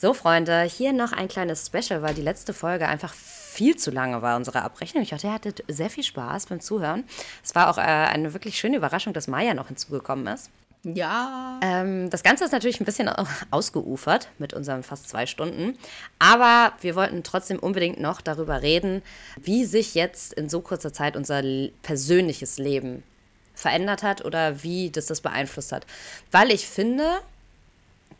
So, 0.00 0.14
Freunde, 0.14 0.62
hier 0.62 0.92
noch 0.92 1.10
ein 1.10 1.26
kleines 1.26 1.66
Special, 1.66 2.02
weil 2.02 2.14
die 2.14 2.22
letzte 2.22 2.54
Folge 2.54 2.86
einfach 2.86 3.12
viel 3.12 3.74
zu 3.74 3.90
lange 3.90 4.22
war, 4.22 4.36
unsere 4.36 4.62
Abrechnung. 4.62 5.02
Ich 5.02 5.12
hoffe, 5.12 5.26
ihr 5.26 5.32
hattet 5.32 5.64
sehr 5.66 5.90
viel 5.90 6.04
Spaß 6.04 6.46
beim 6.46 6.60
Zuhören. 6.60 7.02
Es 7.42 7.56
war 7.56 7.68
auch 7.68 7.78
äh, 7.78 7.80
eine 7.80 8.32
wirklich 8.32 8.56
schöne 8.56 8.76
Überraschung, 8.76 9.12
dass 9.12 9.26
Maya 9.26 9.54
noch 9.54 9.66
hinzugekommen 9.66 10.28
ist. 10.28 10.50
Ja. 10.84 11.58
Ähm, 11.64 12.10
das 12.10 12.22
Ganze 12.22 12.44
ist 12.44 12.52
natürlich 12.52 12.78
ein 12.80 12.84
bisschen 12.84 13.10
ausgeufert 13.50 14.28
mit 14.38 14.54
unseren 14.54 14.84
fast 14.84 15.08
zwei 15.08 15.26
Stunden. 15.26 15.76
Aber 16.20 16.74
wir 16.80 16.94
wollten 16.94 17.24
trotzdem 17.24 17.58
unbedingt 17.58 17.98
noch 17.98 18.20
darüber 18.20 18.62
reden, 18.62 19.02
wie 19.40 19.64
sich 19.64 19.96
jetzt 19.96 20.32
in 20.32 20.48
so 20.48 20.60
kurzer 20.60 20.92
Zeit 20.92 21.16
unser 21.16 21.42
persönliches 21.82 22.58
Leben 22.58 23.02
verändert 23.52 24.04
hat 24.04 24.24
oder 24.24 24.62
wie 24.62 24.90
das 24.90 25.06
das 25.06 25.22
beeinflusst 25.22 25.72
hat. 25.72 25.86
Weil 26.30 26.52
ich 26.52 26.68
finde, 26.68 27.18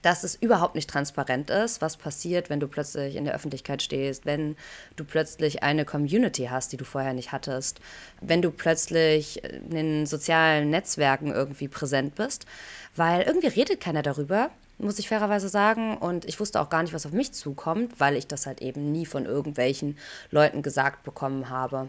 dass 0.03 0.25
es 0.25 0.37
überhaupt 0.37 0.75
nicht 0.75 0.89
transparent 0.89 1.51
ist, 1.51 1.83
was 1.83 1.97
passiert, 1.97 2.51
wenn 2.51 2.61
du 2.61 2.69
plötzlich 2.69 3.17
in 3.17 3.25
der 3.25 3.35
Öffentlichkeit 3.35 3.83
stehst, 3.83 4.27
wenn 4.27 4.57
du 4.97 5.05
plötzlich 5.05 5.63
eine 5.63 5.85
Community 5.85 6.49
hast, 6.51 6.73
die 6.73 6.77
du 6.77 6.85
vorher 6.85 7.15
nicht 7.15 7.33
hattest, 7.33 7.81
wenn 8.21 8.43
du 8.43 8.51
plötzlich 8.51 9.43
in 9.45 9.71
den 9.71 10.07
sozialen 10.07 10.71
Netzwerken 10.71 11.33
irgendwie 11.33 11.69
präsent 11.69 12.15
bist, 12.15 12.47
weil 12.95 13.23
irgendwie 13.23 13.49
redet 13.49 13.81
keiner 13.81 14.03
darüber, 14.03 14.51
muss 14.79 14.99
ich 14.99 15.09
fairerweise 15.09 15.49
sagen. 15.49 15.97
Und 15.97 16.25
ich 16.25 16.39
wusste 16.41 16.61
auch 16.61 16.71
gar 16.71 16.83
nicht, 16.83 16.95
was 16.95 17.07
auf 17.07 17.13
mich 17.13 17.33
zukommt, 17.33 17.99
weil 17.99 18.17
ich 18.17 18.27
das 18.27 18.47
halt 18.47 18.63
eben 18.63 18.93
nie 18.93 19.07
von 19.07 19.27
irgendwelchen 19.27 19.99
Leuten 20.31 20.63
gesagt 20.63 21.03
bekommen 21.03 21.51
habe. 21.51 21.89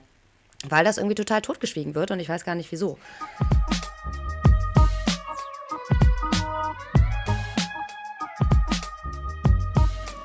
Weil 0.68 0.84
das 0.84 0.98
irgendwie 0.98 1.16
total 1.16 1.42
totgeschwiegen 1.42 1.96
wird 1.96 2.12
und 2.12 2.20
ich 2.20 2.28
weiß 2.28 2.44
gar 2.44 2.56
nicht 2.56 2.72
wieso. 2.72 2.98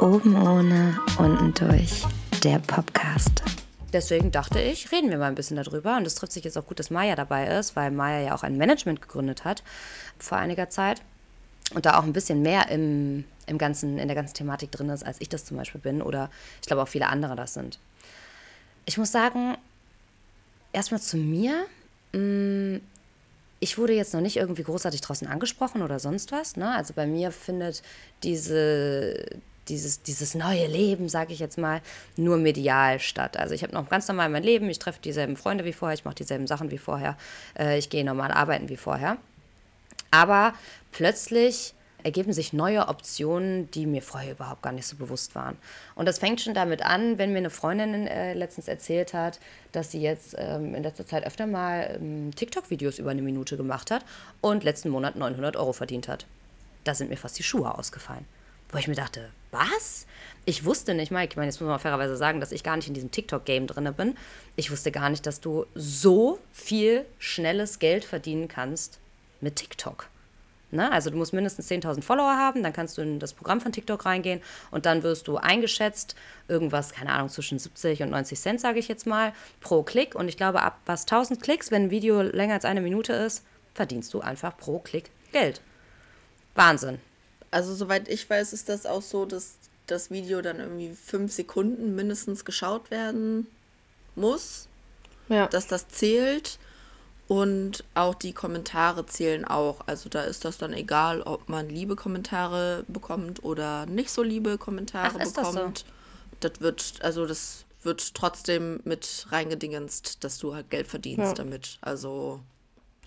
Oben 0.04 0.36
ohne, 0.36 1.00
unten 1.16 1.54
durch. 1.54 2.02
Der 2.42 2.58
Podcast. 2.58 3.42
Deswegen 3.90 4.30
dachte 4.30 4.60
ich, 4.60 4.92
reden 4.92 5.08
wir 5.08 5.16
mal 5.16 5.28
ein 5.28 5.34
bisschen 5.34 5.56
darüber. 5.56 5.96
Und 5.96 6.06
es 6.06 6.14
trifft 6.14 6.32
sich 6.32 6.44
jetzt 6.44 6.58
auch 6.58 6.66
gut, 6.66 6.78
dass 6.78 6.90
Maya 6.90 7.16
dabei 7.16 7.46
ist, 7.46 7.74
weil 7.74 7.90
Maya 7.90 8.20
ja 8.20 8.34
auch 8.34 8.42
ein 8.42 8.58
Management 8.58 9.00
gegründet 9.00 9.46
hat 9.46 9.62
vor 10.18 10.36
einiger 10.36 10.68
Zeit. 10.68 11.00
Und 11.72 11.86
da 11.86 11.98
auch 11.98 12.02
ein 12.02 12.12
bisschen 12.12 12.42
mehr 12.42 12.68
im, 12.68 13.24
im 13.46 13.56
ganzen, 13.56 13.98
in 13.98 14.06
der 14.06 14.14
ganzen 14.14 14.34
Thematik 14.34 14.70
drin 14.72 14.90
ist, 14.90 15.06
als 15.06 15.22
ich 15.22 15.30
das 15.30 15.46
zum 15.46 15.56
Beispiel 15.56 15.80
bin. 15.80 16.02
Oder 16.02 16.28
ich 16.60 16.66
glaube 16.66 16.82
auch 16.82 16.88
viele 16.88 17.08
andere 17.08 17.34
das 17.34 17.54
sind. 17.54 17.78
Ich 18.84 18.98
muss 18.98 19.10
sagen, 19.10 19.56
erstmal 20.74 21.00
zu 21.00 21.16
mir. 21.16 21.64
Mm, 22.12 22.76
ich 23.58 23.78
wurde 23.78 23.94
jetzt 23.94 24.12
noch 24.12 24.20
nicht 24.20 24.36
irgendwie 24.36 24.64
großartig 24.64 25.00
draußen 25.00 25.26
angesprochen 25.26 25.80
oder 25.80 25.98
sonst 25.98 26.30
was. 26.30 26.56
Ne? 26.56 26.74
Also 26.76 26.92
bei 26.92 27.06
mir 27.06 27.30
findet 27.30 27.82
diese, 28.22 29.40
dieses, 29.68 30.02
dieses 30.02 30.34
neue 30.34 30.66
Leben, 30.66 31.08
sage 31.08 31.32
ich 31.32 31.38
jetzt 31.38 31.58
mal, 31.58 31.80
nur 32.16 32.36
medial 32.36 33.00
statt. 33.00 33.36
Also 33.36 33.54
ich 33.54 33.62
habe 33.62 33.74
noch 33.74 33.88
ganz 33.88 34.08
normal 34.08 34.28
mein 34.28 34.42
Leben, 34.42 34.68
ich 34.68 34.78
treffe 34.78 35.00
dieselben 35.02 35.36
Freunde 35.36 35.64
wie 35.64 35.72
vorher, 35.72 35.94
ich 35.94 36.04
mache 36.04 36.16
dieselben 36.16 36.46
Sachen 36.46 36.70
wie 36.70 36.78
vorher, 36.78 37.16
äh, 37.58 37.78
ich 37.78 37.90
gehe 37.90 38.04
normal 38.04 38.30
arbeiten 38.30 38.68
wie 38.68 38.76
vorher. 38.76 39.16
Aber 40.10 40.54
plötzlich 40.92 41.74
ergeben 42.04 42.34
sich 42.34 42.52
neue 42.52 42.86
Optionen, 42.88 43.70
die 43.70 43.86
mir 43.86 44.02
vorher 44.02 44.32
überhaupt 44.32 44.62
gar 44.62 44.72
nicht 44.72 44.86
so 44.86 44.94
bewusst 44.96 45.34
waren. 45.34 45.56
Und 45.94 46.06
das 46.06 46.18
fängt 46.18 46.40
schon 46.40 46.52
damit 46.52 46.82
an, 46.82 47.18
wenn 47.18 47.32
mir 47.32 47.38
eine 47.38 47.50
Freundin 47.50 48.06
äh, 48.06 48.34
letztens 48.34 48.68
erzählt 48.68 49.14
hat, 49.14 49.40
dass 49.72 49.90
sie 49.90 50.00
jetzt 50.00 50.36
ähm, 50.38 50.74
in 50.74 50.82
letzter 50.82 51.06
Zeit 51.06 51.26
öfter 51.26 51.46
mal 51.46 51.96
ähm, 51.98 52.30
TikTok-Videos 52.36 52.98
über 52.98 53.10
eine 53.10 53.22
Minute 53.22 53.56
gemacht 53.56 53.90
hat 53.90 54.04
und 54.42 54.64
letzten 54.64 54.90
Monat 54.90 55.16
900 55.16 55.56
Euro 55.56 55.72
verdient 55.72 56.06
hat. 56.06 56.26
Da 56.84 56.94
sind 56.94 57.08
mir 57.08 57.16
fast 57.16 57.38
die 57.38 57.42
Schuhe 57.42 57.76
ausgefallen. 57.76 58.26
Wo 58.74 58.78
ich 58.78 58.88
mir 58.88 58.96
dachte, 58.96 59.30
was? 59.52 60.04
Ich 60.46 60.64
wusste 60.64 60.94
nicht, 60.94 61.12
Mike, 61.12 61.28
ich 61.30 61.36
meine, 61.36 61.46
jetzt 61.46 61.60
muss 61.60 61.68
man 61.68 61.78
fairerweise 61.78 62.16
sagen, 62.16 62.40
dass 62.40 62.50
ich 62.50 62.64
gar 62.64 62.74
nicht 62.74 62.88
in 62.88 62.94
diesem 62.94 63.12
TikTok-Game 63.12 63.68
drin 63.68 63.94
bin. 63.96 64.16
Ich 64.56 64.72
wusste 64.72 64.90
gar 64.90 65.10
nicht, 65.10 65.26
dass 65.26 65.40
du 65.40 65.64
so 65.76 66.40
viel 66.52 67.04
schnelles 67.20 67.78
Geld 67.78 68.04
verdienen 68.04 68.48
kannst 68.48 68.98
mit 69.40 69.54
TikTok. 69.54 70.08
Ne? 70.72 70.90
Also 70.90 71.10
du 71.10 71.16
musst 71.16 71.32
mindestens 71.32 71.70
10.000 71.70 72.02
Follower 72.02 72.36
haben, 72.36 72.64
dann 72.64 72.72
kannst 72.72 72.98
du 72.98 73.02
in 73.02 73.20
das 73.20 73.32
Programm 73.32 73.60
von 73.60 73.70
TikTok 73.70 74.06
reingehen 74.06 74.42
und 74.72 74.86
dann 74.86 75.04
wirst 75.04 75.28
du 75.28 75.36
eingeschätzt, 75.36 76.16
irgendwas, 76.48 76.90
keine 76.94 77.12
Ahnung, 77.12 77.28
zwischen 77.28 77.60
70 77.60 78.02
und 78.02 78.10
90 78.10 78.40
Cent, 78.40 78.60
sage 78.60 78.80
ich 78.80 78.88
jetzt 78.88 79.06
mal, 79.06 79.34
pro 79.60 79.84
Klick. 79.84 80.16
Und 80.16 80.26
ich 80.26 80.36
glaube, 80.36 80.62
ab 80.62 80.80
was 80.84 81.02
1000 81.02 81.40
Klicks, 81.40 81.70
wenn 81.70 81.84
ein 81.84 81.90
Video 81.92 82.22
länger 82.22 82.54
als 82.54 82.64
eine 82.64 82.80
Minute 82.80 83.12
ist, 83.12 83.44
verdienst 83.72 84.12
du 84.14 84.20
einfach 84.20 84.56
pro 84.56 84.80
Klick 84.80 85.12
Geld. 85.30 85.60
Wahnsinn. 86.56 86.98
Also 87.54 87.72
soweit 87.72 88.08
ich 88.08 88.28
weiß, 88.28 88.52
ist 88.52 88.68
das 88.68 88.84
auch 88.84 89.00
so, 89.00 89.26
dass 89.26 89.54
das 89.86 90.10
Video 90.10 90.42
dann 90.42 90.58
irgendwie 90.58 90.90
fünf 90.90 91.32
Sekunden 91.32 91.94
mindestens 91.94 92.44
geschaut 92.44 92.90
werden 92.90 93.46
muss. 94.16 94.66
Ja. 95.28 95.46
Dass 95.46 95.68
das 95.68 95.86
zählt. 95.86 96.58
Und 97.28 97.84
auch 97.94 98.16
die 98.16 98.32
Kommentare 98.32 99.06
zählen 99.06 99.44
auch. 99.44 99.82
Also 99.86 100.08
da 100.08 100.22
ist 100.22 100.44
das 100.44 100.58
dann 100.58 100.72
egal, 100.72 101.22
ob 101.22 101.48
man 101.48 101.68
liebe 101.68 101.94
Kommentare 101.94 102.84
bekommt 102.88 103.44
oder 103.44 103.86
nicht 103.86 104.10
so 104.10 104.24
liebe 104.24 104.58
Kommentare 104.58 105.18
Ach, 105.20 105.24
bekommt. 105.24 105.36
Das, 105.36 105.52
so? 105.52 106.48
das 106.48 106.60
wird, 106.60 106.98
also 107.02 107.24
das 107.24 107.66
wird 107.84 108.16
trotzdem 108.16 108.80
mit 108.82 109.26
reingedingenst, 109.30 110.24
dass 110.24 110.38
du 110.38 110.54
halt 110.54 110.70
Geld 110.70 110.88
verdienst 110.88 111.20
ja. 111.20 111.34
damit. 111.34 111.78
Also 111.82 112.40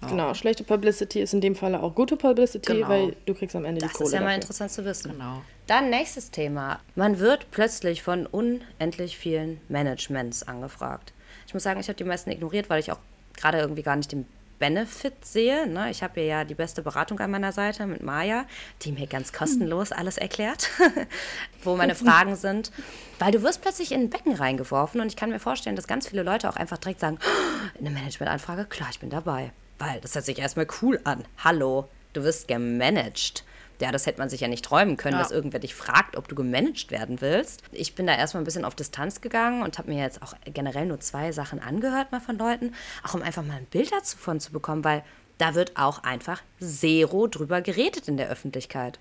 Oh. 0.04 0.08
Genau, 0.08 0.34
schlechte 0.34 0.64
Publicity 0.64 1.22
ist 1.22 1.34
in 1.34 1.42
dem 1.42 1.56
Fall 1.56 1.74
auch 1.76 1.96
gute 1.96 2.18
Publicity, 2.18 2.74
genau. 2.74 2.90
weil 2.90 3.16
du 3.26 3.34
kriegst 3.34 3.56
am 3.56 3.66
Ende 3.66 3.82
das 3.82 3.92
die 3.92 3.98
Kohle. 3.98 4.06
Das 4.06 4.10
ist 4.10 4.14
ja 4.14 4.20
dafür. 4.20 4.30
mal 4.30 4.36
interessant 4.36 4.72
zu 4.72 4.86
wissen. 4.86 5.12
Genau. 5.14 5.42
Dann 5.66 5.90
nächstes 5.90 6.32
Thema. 6.32 6.80
Man 6.96 7.20
wird 7.20 7.50
plötzlich 7.52 8.04
von 8.04 8.26
unendlich 8.26 9.18
vielen 9.18 9.60
Managements 9.70 10.44
angefragt. 10.44 11.14
Ich 11.48 11.54
muss 11.54 11.64
sagen, 11.64 11.80
ich 11.80 11.88
habe 11.88 11.98
die 11.98 12.04
meisten 12.04 12.30
ignoriert, 12.30 12.70
weil 12.70 12.80
ich 12.80 12.92
auch 12.92 13.00
gerade 13.36 13.60
irgendwie 13.60 13.84
gar 13.84 13.96
nicht 13.96 14.12
den 14.12 14.28
Benefit 14.60 15.24
sehe. 15.24 15.68
Ne? 15.68 15.90
Ich 15.92 16.04
habe 16.04 16.22
ja 16.22 16.44
die 16.44 16.56
beste 16.56 16.82
Beratung 16.82 17.20
an 17.20 17.32
meiner 17.32 17.52
Seite 17.52 17.86
mit 17.86 18.04
Maya, 18.04 18.46
die 18.82 18.92
mir 18.92 19.08
ganz 19.08 19.34
kostenlos 19.34 19.92
alles 19.92 20.18
erklärt, 20.18 20.70
wo 21.64 21.76
meine 21.76 21.96
Fragen 21.96 22.36
sind. 22.36 22.72
Weil 23.20 23.32
du 23.32 23.44
wirst 23.44 23.62
plötzlich 23.62 23.92
in 23.92 24.02
ein 24.02 24.10
Becken 24.10 24.34
reingeworfen 24.34 25.02
und 25.02 25.08
ich 25.08 25.16
kann 25.16 25.30
mir 25.30 25.40
vorstellen, 25.40 25.76
dass 25.76 25.88
ganz 25.88 26.08
viele 26.08 26.24
Leute 26.24 26.50
auch 26.50 26.56
einfach 26.56 26.78
direkt 26.78 27.00
sagen, 27.00 27.20
oh, 27.22 27.80
eine 27.80 27.90
Managementanfrage, 27.90 28.66
klar, 28.66 28.90
ich 28.92 29.00
bin 29.00 29.10
dabei. 29.10 29.52
Weil 29.80 30.00
das 30.02 30.16
hört 30.16 30.26
sich 30.26 30.40
erstmal 30.40 30.68
cool 30.82 31.00
an. 31.04 31.24
Hallo, 31.44 31.88
du 32.14 32.24
wirst 32.24 32.48
gemanagt. 32.48 33.44
Ja, 33.80 33.92
das 33.92 34.08
hätte 34.08 34.18
man 34.18 34.30
sich 34.30 34.42
ja 34.42 34.48
nicht 34.48 34.66
träumen 34.66 34.98
können, 34.98 35.18
ja. 35.18 35.22
dass 35.22 35.32
irgendwer 35.32 35.60
dich 35.60 35.76
fragt, 35.76 36.18
ob 36.18 36.28
du 36.28 36.34
gemanagt 36.34 36.90
werden 36.90 37.22
willst. 37.22 37.62
Ich 37.72 37.94
bin 37.94 38.08
da 38.08 38.16
erstmal 38.16 38.42
ein 38.42 38.46
bisschen 38.46 38.66
auf 38.66 38.74
Distanz 38.74 39.22
gegangen 39.22 39.62
und 39.62 39.78
habe 39.78 39.92
mir 39.92 40.02
jetzt 40.02 40.24
auch 40.24 40.34
generell 40.46 40.88
nur 40.88 41.00
zwei 41.00 41.32
Sachen 41.32 41.60
angehört 41.60 42.12
mal 42.12 42.20
von 42.20 42.40
Leuten, 42.40 42.74
auch 43.04 43.14
um 43.14 43.22
einfach 43.22 43.44
mal 43.44 43.58
ein 43.58 43.66
Bild 43.66 43.92
davon 43.92 44.40
zu 44.40 44.52
bekommen, 44.52 44.84
weil 44.84 45.04
da 45.38 45.54
wird 45.54 45.78
auch 45.78 46.04
einfach 46.04 46.42
zero 46.60 47.28
drüber 47.28 47.62
geredet 47.62 48.08
in 48.08 48.18
der 48.18 48.30
Öffentlichkeit. 48.30 48.98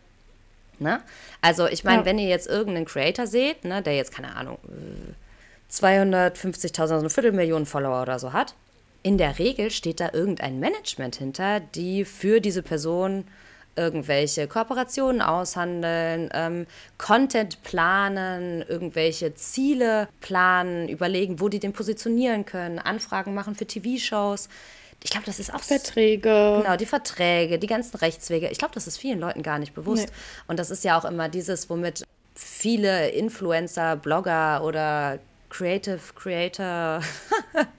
Ne? 0.78 1.00
Also 1.41 1.66
ich 1.66 1.84
meine, 1.84 2.00
ja. 2.00 2.04
wenn 2.04 2.19
ihr 2.19 2.28
jetzt 2.28 2.47
irgendeinen 2.47 2.84
Creator 2.84 3.26
seht, 3.26 3.65
ne, 3.65 3.81
der 3.81 3.97
jetzt, 3.97 4.12
keine 4.12 4.36
Ahnung, 4.36 4.59
250.000, 5.72 6.81
also 6.81 6.94
eine 6.97 7.09
Viertelmillion 7.09 7.65
Follower 7.65 8.03
oder 8.03 8.19
so 8.19 8.34
hat, 8.34 8.54
in 9.06 9.18
der 9.18 9.38
Regel 9.38 9.70
steht 9.70 10.00
da 10.00 10.10
irgendein 10.12 10.58
Management 10.58 11.14
hinter, 11.14 11.60
die 11.60 12.04
für 12.04 12.40
diese 12.40 12.60
Person 12.60 13.22
irgendwelche 13.76 14.48
Kooperationen 14.48 15.22
aushandeln, 15.22 16.28
ähm, 16.34 16.66
Content 16.98 17.62
planen, 17.62 18.62
irgendwelche 18.62 19.32
Ziele 19.36 20.08
planen, 20.20 20.88
überlegen, 20.88 21.38
wo 21.38 21.48
die 21.48 21.60
den 21.60 21.72
positionieren 21.72 22.46
können, 22.46 22.80
Anfragen 22.80 23.32
machen 23.32 23.54
für 23.54 23.64
TV-Shows. 23.64 24.48
Ich 25.04 25.10
glaube, 25.10 25.26
das 25.26 25.38
ist 25.38 25.54
auch 25.54 25.60
Verträge. 25.60 26.62
Genau, 26.64 26.76
die 26.76 26.84
Verträge, 26.84 27.60
die 27.60 27.68
ganzen 27.68 27.98
Rechtswege. 27.98 28.48
Ich 28.48 28.58
glaube, 28.58 28.74
das 28.74 28.88
ist 28.88 28.96
vielen 28.96 29.20
Leuten 29.20 29.44
gar 29.44 29.60
nicht 29.60 29.72
bewusst. 29.72 30.08
Nee. 30.08 30.14
Und 30.48 30.58
das 30.58 30.72
ist 30.72 30.82
ja 30.82 30.98
auch 30.98 31.04
immer 31.04 31.28
dieses, 31.28 31.70
womit 31.70 32.02
viele 32.34 33.10
Influencer, 33.10 33.94
Blogger 33.94 34.64
oder 34.64 35.20
Creative 35.48 36.00
Creator 36.16 37.02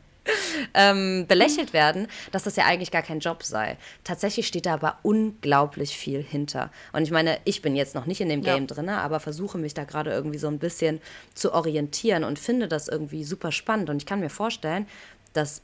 ähm, 0.74 1.26
belächelt 1.28 1.74
werden, 1.74 2.08
dass 2.32 2.44
das 2.44 2.56
ja 2.56 2.66
eigentlich 2.66 2.92
gar 2.92 3.02
kein 3.02 3.20
Job 3.20 3.44
sei. 3.44 3.78
Tatsächlich 4.04 4.48
steht 4.48 4.66
da 4.66 4.74
aber 4.74 4.98
unglaublich 5.04 5.98
viel 5.98 6.22
hinter. 6.22 6.72
Und 6.94 7.04
ich 7.04 7.12
meine, 7.12 7.40
ich 7.46 7.62
bin 7.62 7.76
jetzt 7.76 7.96
noch 7.96 8.06
nicht 8.06 8.22
in 8.22 8.30
dem 8.30 8.42
Game 8.42 8.68
ja. 8.68 8.76
drin, 8.76 8.90
aber 8.90 9.20
versuche 9.20 9.58
mich 9.58 9.74
da 9.74 9.84
gerade 9.84 10.12
irgendwie 10.12 10.38
so 10.38 10.48
ein 10.48 10.60
bisschen 10.60 11.02
zu 11.34 11.54
orientieren 11.54 12.24
und 12.24 12.40
finde 12.40 12.68
das 12.68 12.88
irgendwie 12.88 13.24
super 13.24 13.52
spannend. 13.52 13.90
Und 13.90 13.98
ich 13.98 14.06
kann 14.06 14.20
mir 14.20 14.30
vorstellen, 14.30 14.88
dass 15.34 15.62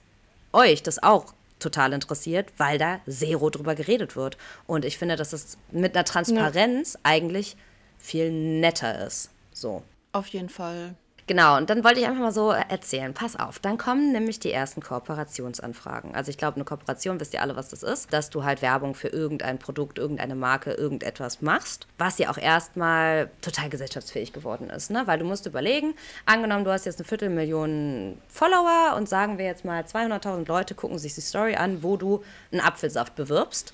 euch 0.51 0.83
das 0.83 1.01
auch 1.01 1.33
total 1.59 1.93
interessiert, 1.93 2.51
weil 2.57 2.77
da 2.77 2.99
zero 3.07 3.49
drüber 3.49 3.75
geredet 3.75 4.15
wird. 4.15 4.37
Und 4.67 4.85
ich 4.85 4.97
finde, 4.97 5.15
dass 5.15 5.33
es 5.33 5.57
mit 5.71 5.95
einer 5.95 6.05
Transparenz 6.05 6.93
ja. 6.93 6.99
eigentlich 7.03 7.55
viel 7.97 8.31
netter 8.31 9.05
ist. 9.05 9.29
So. 9.53 9.83
Auf 10.11 10.27
jeden 10.27 10.49
Fall. 10.49 10.95
Genau, 11.25 11.55
und 11.55 11.69
dann 11.69 11.85
wollte 11.85 12.01
ich 12.01 12.05
einfach 12.05 12.21
mal 12.21 12.33
so 12.33 12.51
erzählen. 12.51 13.13
Pass 13.13 13.37
auf, 13.39 13.57
dann 13.59 13.77
kommen 13.77 14.11
nämlich 14.11 14.39
die 14.39 14.51
ersten 14.51 14.81
Kooperationsanfragen. 14.81 16.13
Also 16.15 16.29
ich 16.29 16.37
glaube, 16.37 16.55
eine 16.55 16.65
Kooperation, 16.65 17.17
wisst 17.21 17.33
ihr 17.33 17.41
alle, 17.41 17.55
was 17.55 17.69
das 17.69 17.81
ist, 17.81 18.11
dass 18.11 18.29
du 18.29 18.43
halt 18.43 18.61
Werbung 18.61 18.93
für 18.93 19.07
irgendein 19.07 19.57
Produkt, 19.57 19.99
irgendeine 19.99 20.35
Marke, 20.35 20.73
irgendetwas 20.73 21.41
machst, 21.41 21.87
was 21.97 22.17
ja 22.17 22.29
auch 22.29 22.37
erstmal 22.37 23.29
total 23.41 23.69
gesellschaftsfähig 23.69 24.33
geworden 24.33 24.69
ist. 24.69 24.91
Ne? 24.91 25.03
Weil 25.05 25.17
du 25.17 25.23
musst 25.23 25.45
überlegen, 25.45 25.93
angenommen, 26.25 26.65
du 26.65 26.71
hast 26.71 26.85
jetzt 26.85 26.99
eine 26.99 27.07
Viertelmillion 27.07 28.17
Follower 28.27 28.95
und 28.97 29.07
sagen 29.07 29.37
wir 29.37 29.45
jetzt 29.45 29.63
mal 29.63 29.83
200.000 29.83 30.45
Leute 30.45 30.75
gucken 30.75 30.99
sich 30.99 31.15
die 31.15 31.21
Story 31.21 31.55
an, 31.55 31.83
wo 31.83 31.95
du 31.95 32.21
einen 32.51 32.59
Apfelsaft 32.59 33.15
bewirbst 33.15 33.73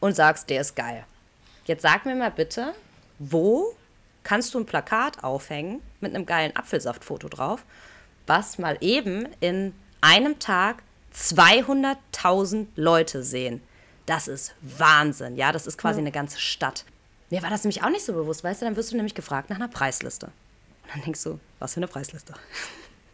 und 0.00 0.16
sagst, 0.16 0.50
der 0.50 0.62
ist 0.62 0.74
geil. 0.74 1.04
Jetzt 1.64 1.82
sag 1.82 2.06
mir 2.06 2.16
mal 2.16 2.32
bitte, 2.32 2.72
wo 3.20 3.74
kannst 4.28 4.52
du 4.52 4.58
ein 4.58 4.66
Plakat 4.66 5.24
aufhängen 5.24 5.80
mit 6.02 6.14
einem 6.14 6.26
geilen 6.26 6.54
Apfelsaftfoto 6.54 7.30
drauf, 7.30 7.64
was 8.26 8.58
mal 8.58 8.76
eben 8.82 9.26
in 9.40 9.72
einem 10.02 10.38
Tag 10.38 10.82
200.000 11.16 12.66
Leute 12.76 13.22
sehen. 13.22 13.62
Das 14.04 14.28
ist 14.28 14.54
Wahnsinn. 14.60 15.36
Ja, 15.36 15.50
das 15.50 15.66
ist 15.66 15.78
quasi 15.78 16.00
ja. 16.00 16.02
eine 16.02 16.12
ganze 16.12 16.38
Stadt. 16.38 16.84
Mir 17.30 17.42
war 17.42 17.48
das 17.48 17.64
nämlich 17.64 17.82
auch 17.82 17.88
nicht 17.88 18.04
so 18.04 18.12
bewusst, 18.12 18.44
weißt 18.44 18.60
du, 18.60 18.66
dann 18.66 18.76
wirst 18.76 18.92
du 18.92 18.96
nämlich 18.96 19.14
gefragt 19.14 19.48
nach 19.48 19.56
einer 19.56 19.68
Preisliste. 19.68 20.26
Und 20.26 20.94
dann 20.94 21.02
denkst 21.04 21.24
du, 21.24 21.40
was 21.58 21.72
für 21.72 21.78
eine 21.78 21.88
Preisliste? 21.88 22.34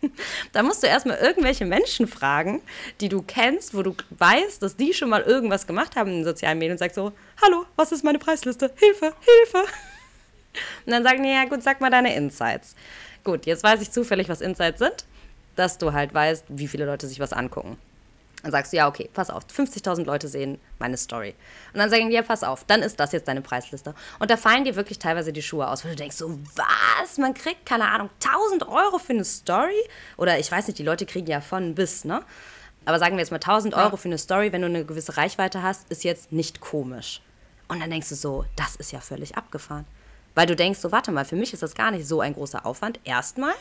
da 0.53 0.65
musst 0.65 0.83
du 0.83 0.89
erstmal 0.89 1.19
irgendwelche 1.19 1.65
Menschen 1.65 2.09
fragen, 2.09 2.61
die 3.01 3.09
du 3.09 3.23
kennst, 3.23 3.73
wo 3.75 3.85
du 3.85 3.95
weißt, 4.19 4.61
dass 4.61 4.75
die 4.75 4.93
schon 4.93 5.11
mal 5.11 5.23
irgendwas 5.23 5.69
gemacht 5.69 5.95
haben 5.95 6.11
in 6.11 6.17
den 6.17 6.25
sozialen 6.25 6.59
Medien 6.59 6.73
und 6.73 6.79
sagst 6.79 6.97
so, 6.97 7.13
hallo, 7.41 7.67
was 7.77 7.93
ist 7.93 8.03
meine 8.03 8.19
Preisliste? 8.19 8.73
Hilfe, 8.75 9.15
Hilfe. 9.21 9.65
Und 10.87 10.93
dann 10.93 11.03
sagen 11.03 11.23
die, 11.23 11.31
ja 11.31 11.45
gut, 11.45 11.63
sag 11.63 11.81
mal 11.81 11.91
deine 11.91 12.15
Insights. 12.15 12.75
Gut, 13.23 13.47
jetzt 13.47 13.63
weiß 13.63 13.81
ich 13.81 13.91
zufällig, 13.91 14.29
was 14.29 14.41
Insights 14.41 14.79
sind, 14.79 15.05
dass 15.57 15.79
du 15.79 15.93
halt 15.93 16.13
weißt, 16.13 16.45
wie 16.49 16.69
viele 16.69 16.85
Leute 16.85 17.07
sich 17.07 17.21
was 17.21 17.33
angucken. 17.33 17.79
Dann 18.45 18.53
sagst 18.53 18.75
du, 18.75 18.77
ja, 18.77 18.89
okay, 18.89 19.09
pass 19.15 19.31
auf, 19.31 19.45
50.000 19.47 20.05
Leute 20.05 20.29
sehen 20.29 20.61
meine 20.79 20.99
Story. 20.99 21.35
Und 21.73 21.79
dann 21.79 21.89
sagen 21.89 22.11
die, 22.11 22.15
ja, 22.15 22.21
pass 22.21 22.45
auf, 22.45 22.65
dann 22.65 22.83
ist 22.83 23.01
das 23.01 23.13
jetzt 23.13 23.27
deine 23.27 23.41
Preisliste. 23.41 23.95
Und 24.19 24.31
da 24.31 24.37
fallen 24.37 24.65
dir 24.65 24.77
wirklich 24.77 24.99
teilweise 24.99 25.33
die 25.33 25.41
Schuhe 25.41 25.67
aus, 25.67 25.83
weil 25.83 25.93
du 25.93 25.97
denkst 25.97 26.17
so, 26.17 26.39
was, 26.55 27.17
man 27.17 27.33
kriegt, 27.33 27.65
keine 27.65 27.89
Ahnung, 27.89 28.11
1000 28.23 28.69
Euro 28.69 28.99
für 28.99 29.15
eine 29.15 29.25
Story? 29.25 29.81
Oder 30.19 30.39
ich 30.39 30.53
weiß 30.53 30.67
nicht, 30.67 30.79
die 30.79 30.83
Leute 30.83 31.07
kriegen 31.07 31.27
ja 31.27 31.41
von 31.41 31.75
bis, 31.75 32.05
ne? 32.05 32.23
Aber 32.85 32.99
sagen 32.99 33.17
wir 33.17 33.21
jetzt 33.21 33.31
mal 33.31 33.39
1000 33.39 33.75
Euro 33.75 33.97
für 33.97 34.09
eine 34.09 34.19
Story, 34.19 34.53
wenn 34.53 34.61
du 34.61 34.67
eine 34.67 34.85
gewisse 34.85 35.17
Reichweite 35.17 35.63
hast, 35.63 35.91
ist 35.91 36.05
jetzt 36.05 36.31
nicht 36.31 36.61
komisch. 36.61 37.23
Und 37.69 37.81
dann 37.81 37.89
denkst 37.89 38.11
du 38.11 38.15
so, 38.15 38.45
das 38.57 38.77
ist 38.77 38.93
ja 38.93 39.01
völlig 39.01 39.39
abgefahren. 39.39 39.87
Weil 40.35 40.47
du 40.47 40.57
denkst, 40.57 40.81
so, 40.81 40.93
warte 40.93 41.13
mal, 41.13 41.25
für 41.25 41.37
mich 41.37 41.53
ist 41.53 41.63
das 41.63 41.75
gar 41.75 41.91
nicht 41.91 42.07
so 42.07 42.21
ein 42.21 42.35
großer 42.35 42.67
Aufwand, 42.67 42.99
erstmal. 43.05 43.55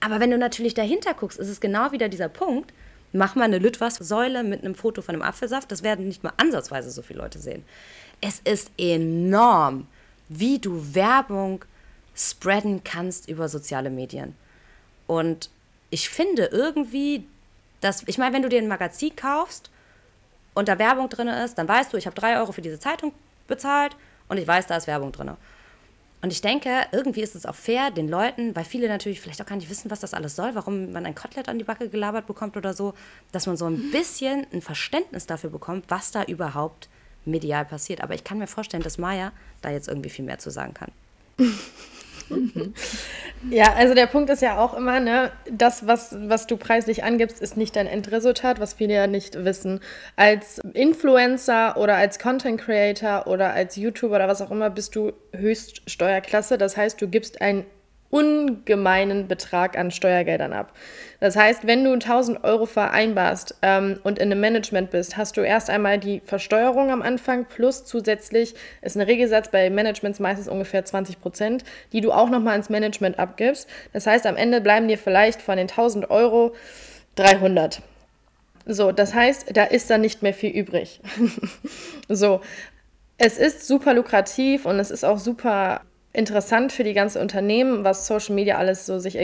Aber 0.00 0.20
wenn 0.20 0.30
du 0.30 0.38
natürlich 0.38 0.74
dahinter 0.74 1.14
guckst, 1.14 1.38
ist 1.38 1.48
es 1.48 1.60
genau 1.60 1.92
wieder 1.92 2.08
dieser 2.08 2.28
Punkt, 2.28 2.72
mach 3.12 3.34
mal 3.34 3.44
eine 3.44 3.58
Lütwas-Säule 3.58 4.44
mit 4.44 4.64
einem 4.64 4.74
Foto 4.74 5.02
von 5.02 5.14
einem 5.14 5.22
Apfelsaft, 5.22 5.70
das 5.72 5.82
werden 5.82 6.06
nicht 6.06 6.22
mal 6.22 6.32
ansatzweise 6.36 6.90
so 6.90 7.02
viele 7.02 7.20
Leute 7.20 7.38
sehen. 7.38 7.64
Es 8.20 8.40
ist 8.40 8.70
enorm, 8.76 9.86
wie 10.28 10.58
du 10.58 10.94
Werbung 10.94 11.64
spreaden 12.14 12.82
kannst 12.84 13.28
über 13.28 13.48
soziale 13.48 13.90
Medien. 13.90 14.34
Und 15.06 15.50
ich 15.90 16.08
finde 16.08 16.46
irgendwie, 16.46 17.26
dass, 17.80 18.02
ich 18.06 18.18
meine, 18.18 18.34
wenn 18.34 18.42
du 18.42 18.48
dir 18.48 18.60
ein 18.60 18.68
Magazin 18.68 19.14
kaufst 19.14 19.70
und 20.54 20.68
da 20.68 20.78
Werbung 20.78 21.08
drin 21.08 21.28
ist, 21.28 21.56
dann 21.56 21.68
weißt 21.68 21.92
du, 21.92 21.96
ich 21.96 22.06
habe 22.06 22.16
drei 22.16 22.38
Euro 22.38 22.52
für 22.52 22.62
diese 22.62 22.78
Zeitung 22.78 23.12
bezahlt 23.46 23.96
und 24.28 24.38
ich 24.38 24.46
weiß, 24.46 24.66
da 24.66 24.76
ist 24.76 24.86
Werbung 24.86 25.12
drin. 25.12 25.32
Und 26.24 26.32
ich 26.32 26.40
denke, 26.40 26.86
irgendwie 26.90 27.20
ist 27.20 27.34
es 27.34 27.44
auch 27.44 27.54
fair, 27.54 27.90
den 27.90 28.08
Leuten, 28.08 28.56
weil 28.56 28.64
viele 28.64 28.88
natürlich 28.88 29.20
vielleicht 29.20 29.42
auch 29.42 29.46
gar 29.46 29.56
nicht 29.56 29.68
wissen, 29.68 29.90
was 29.90 30.00
das 30.00 30.14
alles 30.14 30.34
soll, 30.34 30.54
warum 30.54 30.90
man 30.90 31.04
ein 31.04 31.14
Kotelett 31.14 31.50
an 31.50 31.58
die 31.58 31.64
Backe 31.64 31.90
gelabert 31.90 32.26
bekommt 32.26 32.56
oder 32.56 32.72
so, 32.72 32.94
dass 33.30 33.46
man 33.46 33.58
so 33.58 33.66
ein 33.66 33.90
bisschen 33.90 34.46
ein 34.50 34.62
Verständnis 34.62 35.26
dafür 35.26 35.50
bekommt, 35.50 35.84
was 35.88 36.12
da 36.12 36.24
überhaupt 36.24 36.88
medial 37.26 37.66
passiert. 37.66 38.00
Aber 38.00 38.14
ich 38.14 38.24
kann 38.24 38.38
mir 38.38 38.46
vorstellen, 38.46 38.82
dass 38.82 38.96
Maya 38.96 39.32
da 39.60 39.68
jetzt 39.68 39.86
irgendwie 39.86 40.08
viel 40.08 40.24
mehr 40.24 40.38
zu 40.38 40.48
sagen 40.48 40.72
kann. 40.72 40.92
Ja, 43.50 43.74
also 43.74 43.94
der 43.94 44.06
Punkt 44.06 44.30
ist 44.30 44.40
ja 44.40 44.58
auch 44.58 44.74
immer, 44.74 45.00
ne, 45.00 45.30
das, 45.50 45.86
was, 45.86 46.16
was 46.18 46.46
du 46.46 46.56
preislich 46.56 47.04
angibst, 47.04 47.40
ist 47.42 47.58
nicht 47.58 47.76
dein 47.76 47.86
Endresultat, 47.86 48.58
was 48.58 48.72
viele 48.74 48.94
ja 48.94 49.06
nicht 49.06 49.44
wissen. 49.44 49.80
Als 50.16 50.60
Influencer 50.72 51.76
oder 51.76 51.96
als 51.96 52.18
Content 52.18 52.60
Creator 52.60 53.26
oder 53.26 53.52
als 53.52 53.76
YouTuber 53.76 54.16
oder 54.16 54.28
was 54.28 54.40
auch 54.40 54.50
immer 54.50 54.70
bist 54.70 54.96
du 54.96 55.12
Höchststeuerklasse. 55.32 56.56
Das 56.56 56.76
heißt, 56.76 57.00
du 57.02 57.08
gibst 57.08 57.42
ein 57.42 57.66
ungemeinen 58.14 59.26
Betrag 59.26 59.76
an 59.76 59.90
Steuergeldern 59.90 60.52
ab. 60.52 60.72
Das 61.18 61.34
heißt, 61.34 61.66
wenn 61.66 61.82
du 61.82 61.94
1000 61.94 62.44
Euro 62.44 62.64
vereinbarst 62.64 63.56
ähm, 63.60 63.98
und 64.04 64.20
in 64.20 64.30
einem 64.30 64.40
Management 64.40 64.92
bist, 64.92 65.16
hast 65.16 65.36
du 65.36 65.40
erst 65.40 65.68
einmal 65.68 65.98
die 65.98 66.20
Versteuerung 66.20 66.92
am 66.92 67.02
Anfang 67.02 67.46
plus 67.46 67.84
zusätzlich 67.84 68.54
ist 68.82 68.94
ein 68.94 69.00
Regelsatz 69.00 69.50
bei 69.50 69.68
Managements 69.68 70.20
meistens 70.20 70.46
ungefähr 70.46 70.84
20 70.84 71.20
Prozent, 71.20 71.64
die 71.92 72.00
du 72.00 72.12
auch 72.12 72.30
nochmal 72.30 72.56
ins 72.56 72.70
Management 72.70 73.18
abgibst. 73.18 73.68
Das 73.92 74.06
heißt, 74.06 74.26
am 74.26 74.36
Ende 74.36 74.60
bleiben 74.60 74.86
dir 74.86 74.98
vielleicht 74.98 75.42
von 75.42 75.56
den 75.56 75.68
1000 75.68 76.08
Euro 76.08 76.54
300. 77.16 77.82
So, 78.64 78.92
das 78.92 79.12
heißt, 79.12 79.56
da 79.56 79.64
ist 79.64 79.90
dann 79.90 80.02
nicht 80.02 80.22
mehr 80.22 80.34
viel 80.34 80.50
übrig. 80.50 81.00
so, 82.08 82.42
es 83.18 83.38
ist 83.38 83.66
super 83.66 83.92
lukrativ 83.92 84.66
und 84.66 84.78
es 84.78 84.92
ist 84.92 85.04
auch 85.04 85.18
super 85.18 85.80
interessant 86.14 86.72
für 86.72 86.84
die 86.84 86.94
ganze 86.94 87.20
Unternehmen, 87.20 87.84
was 87.84 88.06
Social 88.06 88.34
Media 88.34 88.56
alles 88.56 88.86
so 88.86 88.98
sich 88.98 89.18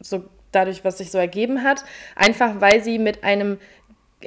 so 0.00 0.24
dadurch, 0.52 0.84
was 0.84 0.98
sich 0.98 1.10
so 1.10 1.18
ergeben 1.18 1.62
hat, 1.62 1.84
einfach 2.14 2.60
weil 2.60 2.82
sie 2.82 2.98
mit 2.98 3.24
einem, 3.24 3.58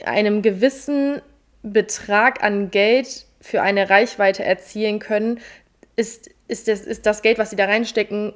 einem 0.06 0.42
gewissen 0.42 1.22
Betrag 1.64 2.44
an 2.44 2.70
Geld 2.70 3.26
für 3.42 3.62
eine 3.62 3.90
Reichweite 3.90 4.44
erzielen 4.44 5.00
können, 5.00 5.40
ist, 5.96 6.30
ist, 6.48 6.68
das, 6.68 6.82
ist 6.82 7.06
das 7.06 7.22
Geld, 7.22 7.40
was 7.40 7.50
sie 7.50 7.56
da 7.56 7.66
reinstecken, 7.66 8.34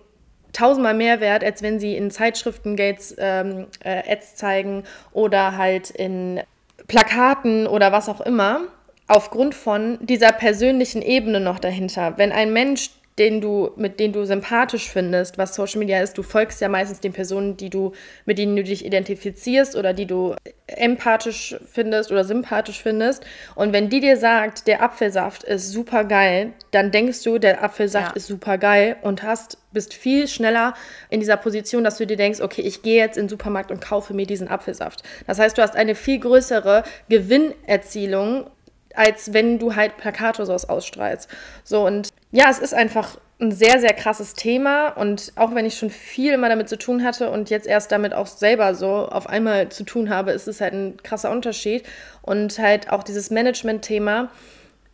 tausendmal 0.53 0.94
mehr 0.94 1.19
wert, 1.19 1.44
als 1.44 1.62
wenn 1.62 1.79
sie 1.79 1.95
in 1.95 2.09
Zeitschriften 2.09 2.75
Gates, 2.75 3.15
ähm, 3.18 3.68
äh, 3.83 4.12
Ads 4.12 4.36
zeigen 4.36 4.83
oder 5.12 5.57
halt 5.57 5.89
in 5.89 6.41
Plakaten 6.88 7.68
oder 7.68 7.91
was 7.91 8.09
auch 8.09 8.21
immer, 8.21 8.62
aufgrund 9.07 9.56
von 9.56 9.97
dieser 10.01 10.31
persönlichen 10.31 11.01
Ebene 11.01 11.39
noch 11.39 11.59
dahinter. 11.59 12.18
Wenn 12.18 12.31
ein 12.31 12.53
Mensch 12.53 12.91
den 13.19 13.42
du, 13.42 13.71
mit 13.75 14.00
denen 14.00 14.13
du 14.13 14.25
sympathisch 14.25 14.89
findest, 14.89 15.38
was 15.38 15.54
Social 15.54 15.80
Media 15.80 16.01
ist. 16.01 16.18
Du 16.18 16.24
folgst 16.24 16.62
ja 16.62 16.69
meistens 16.69 17.00
den 17.00 17.13
Personen, 17.13 17.57
die 17.57 17.69
du, 17.69 17.92
mit 18.25 18.38
denen 18.38 18.56
du 18.56 18.63
dich 18.63 18.86
identifizierst 18.86 19.75
oder 19.75 19.94
die 19.94 20.07
du 20.07 20.36
empathisch 20.65 21.56
findest 21.71 22.12
oder 22.12 22.24
sympathisch 22.24 22.81
findest. 22.81 23.24
Und 23.54 23.71
wenn 23.71 23.89
die 23.89 24.00
dir 24.00 24.18
sagt, 24.18 24.68
der 24.68 24.81
Apfelsaft 24.81 25.44
ist 25.44 25.71
super 25.71 26.06
geil, 26.06 26.54
dann 26.71 26.92
denkst 26.92 27.24
du, 27.24 27.38
der 27.38 27.63
Apfelsaft 27.63 28.12
ja. 28.12 28.15
ist 28.15 28.27
super 28.27 28.57
geil 28.57 28.95
und 29.04 29.21
hast, 29.21 29.60
bist 29.71 29.94
viel 29.94 30.27
schneller 30.27 30.74
in 31.10 31.19
dieser 31.19 31.38
Position, 31.38 31.83
dass 31.83 31.98
du 31.98 32.08
dir 32.08 32.17
denkst, 32.17 32.41
okay, 32.41 32.62
ich 32.62 32.82
gehe 32.82 32.98
jetzt 32.98 33.17
in 33.17 33.25
den 33.25 33.29
Supermarkt 33.29 33.70
und 33.72 33.79
kaufe 33.79 34.13
mir 34.13 34.25
diesen 34.25 34.48
Apfelsaft. 34.48 35.03
Das 35.27 35.38
heißt, 35.38 35.58
du 35.58 35.62
hast 35.62 35.75
eine 35.75 35.93
viel 35.93 36.20
größere 36.20 36.84
Gewinnerzielung 37.10 38.48
als 38.95 39.33
wenn 39.33 39.59
du 39.59 39.75
halt 39.75 39.97
Plakate 39.97 40.45
sowas 40.45 40.67
ausstrahlst. 40.69 41.29
So 41.63 41.85
und 41.85 42.09
ja, 42.31 42.50
es 42.50 42.59
ist 42.59 42.73
einfach 42.73 43.17
ein 43.39 43.51
sehr, 43.51 43.79
sehr 43.79 43.93
krasses 43.93 44.33
Thema 44.33 44.89
und 44.89 45.33
auch 45.35 45.53
wenn 45.53 45.65
ich 45.65 45.77
schon 45.77 45.89
viel 45.89 46.33
immer 46.33 46.50
damit 46.50 46.69
zu 46.69 46.77
tun 46.77 47.03
hatte 47.03 47.29
und 47.29 47.50
jetzt 47.50 47.67
erst 47.67 47.91
damit 47.91 48.13
auch 48.13 48.27
selber 48.27 48.73
so 48.75 49.07
auf 49.07 49.27
einmal 49.27 49.69
zu 49.69 49.83
tun 49.83 50.09
habe, 50.09 50.31
ist 50.31 50.47
es 50.47 50.62
halt 50.62 50.73
ein 50.73 50.97
krasser 51.03 51.31
Unterschied 51.31 51.83
und 52.21 52.57
halt 52.59 52.91
auch 52.91 53.03
dieses 53.03 53.31
Management-Thema. 53.31 54.29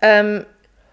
Ähm, 0.02 0.46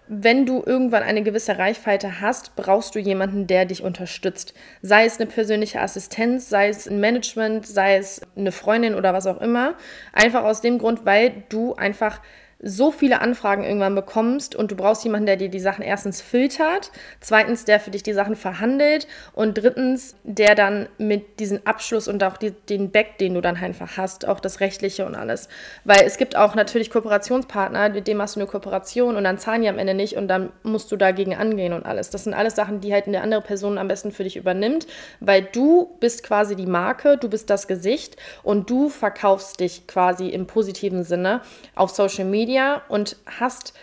wenn 0.09 0.45
du 0.45 0.63
irgendwann 0.65 1.03
eine 1.03 1.21
gewisse 1.21 1.57
Reichweite 1.57 2.21
hast, 2.21 2.55
brauchst 2.55 2.95
du 2.95 2.99
jemanden, 2.99 3.45
der 3.45 3.65
dich 3.65 3.83
unterstützt. 3.83 4.53
Sei 4.81 5.05
es 5.05 5.19
eine 5.19 5.29
persönliche 5.29 5.81
Assistenz, 5.81 6.47
sei 6.49 6.69
es 6.69 6.87
ein 6.87 7.01
Management, 7.01 7.67
sei 7.67 7.97
es 7.97 8.21
eine 8.37 8.53
Freundin 8.53 8.95
oder 8.95 9.13
was 9.13 9.27
auch 9.27 9.41
immer. 9.41 9.75
Einfach 10.13 10.43
aus 10.43 10.61
dem 10.61 10.77
Grund, 10.77 11.05
weil 11.05 11.43
du 11.49 11.75
einfach 11.75 12.21
so 12.59 12.91
viele 12.91 13.21
Anfragen 13.21 13.63
irgendwann 13.63 13.93
bekommst 13.93 14.55
und 14.55 14.71
du 14.71 14.75
brauchst 14.75 15.03
jemanden, 15.03 15.27
der 15.27 15.37
dir 15.37 15.49
die 15.49 15.59
Sachen 15.59 15.83
erstens 15.83 16.21
filtert, 16.21 16.91
zweitens, 17.19 17.65
der 17.65 17.79
für 17.79 17.91
dich 17.91 18.01
die 18.01 18.13
Sachen 18.13 18.35
verhandelt 18.35 19.07
und 19.33 19.59
drittens, 19.59 20.15
der 20.23 20.55
dann 20.55 20.89
mit 20.97 21.39
diesem 21.39 21.59
Abschluss 21.65 22.07
und 22.07 22.23
auch 22.23 22.37
die, 22.37 22.51
den 22.51 22.89
Back, 22.89 23.19
den 23.19 23.35
du 23.35 23.41
dann 23.41 23.57
einfach 23.57 23.97
hast, 23.97 24.27
auch 24.27 24.39
das 24.39 24.59
Rechtliche 24.59 25.05
und 25.05 25.13
alles. 25.13 25.49
Weil 25.83 26.03
es 26.05 26.17
gibt 26.17 26.35
auch 26.35 26.55
natürlich 26.55 26.89
Kooperationspartner, 26.89 27.89
mit 27.89 28.07
dem 28.07 28.17
machst 28.17 28.35
du 28.35 28.39
eine 28.39 28.49
Kooperation 28.49 29.15
und 29.15 29.23
dann 29.23 29.37
zahlen 29.37 29.61
die 29.61 29.69
am 29.69 29.77
Ende 29.77 29.93
nicht 29.93 30.17
und 30.17 30.27
dann 30.27 30.51
musst 30.63 30.91
du 30.91 30.95
dagegen 30.95 31.35
angehen 31.35 31.73
und 31.73 31.85
alles. 31.85 32.09
Das 32.09 32.23
sind 32.23 32.33
alles 32.33 32.55
Sachen, 32.55 32.81
die 32.81 32.91
halt 32.91 33.05
eine 33.05 33.21
andere 33.21 33.41
Person 33.41 33.77
am 33.77 33.87
besten 33.87 34.11
für 34.11 34.23
dich 34.23 34.35
übernimmt, 34.35 34.87
weil 35.19 35.43
du 35.43 35.95
bist 35.99 36.23
quasi 36.23 36.55
die 36.55 36.65
Marke, 36.65 37.17
du 37.17 37.29
bist 37.29 37.51
das 37.51 37.67
Gesicht 37.67 38.17
und 38.41 38.71
du 38.71 38.89
verkaufst 38.89 39.59
dich 39.59 39.85
quasi 39.85 40.29
im 40.29 40.47
positiven 40.47 41.03
Sinne 41.03 41.41
auf 41.75 41.91
Social 41.91 42.25
Media 42.25 42.46
Media 42.47 42.81
und 42.87 43.17
hast 43.39 43.73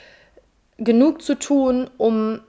genug 0.78 1.23
zu 1.23 1.35
tun, 1.35 1.90
um 1.99 2.40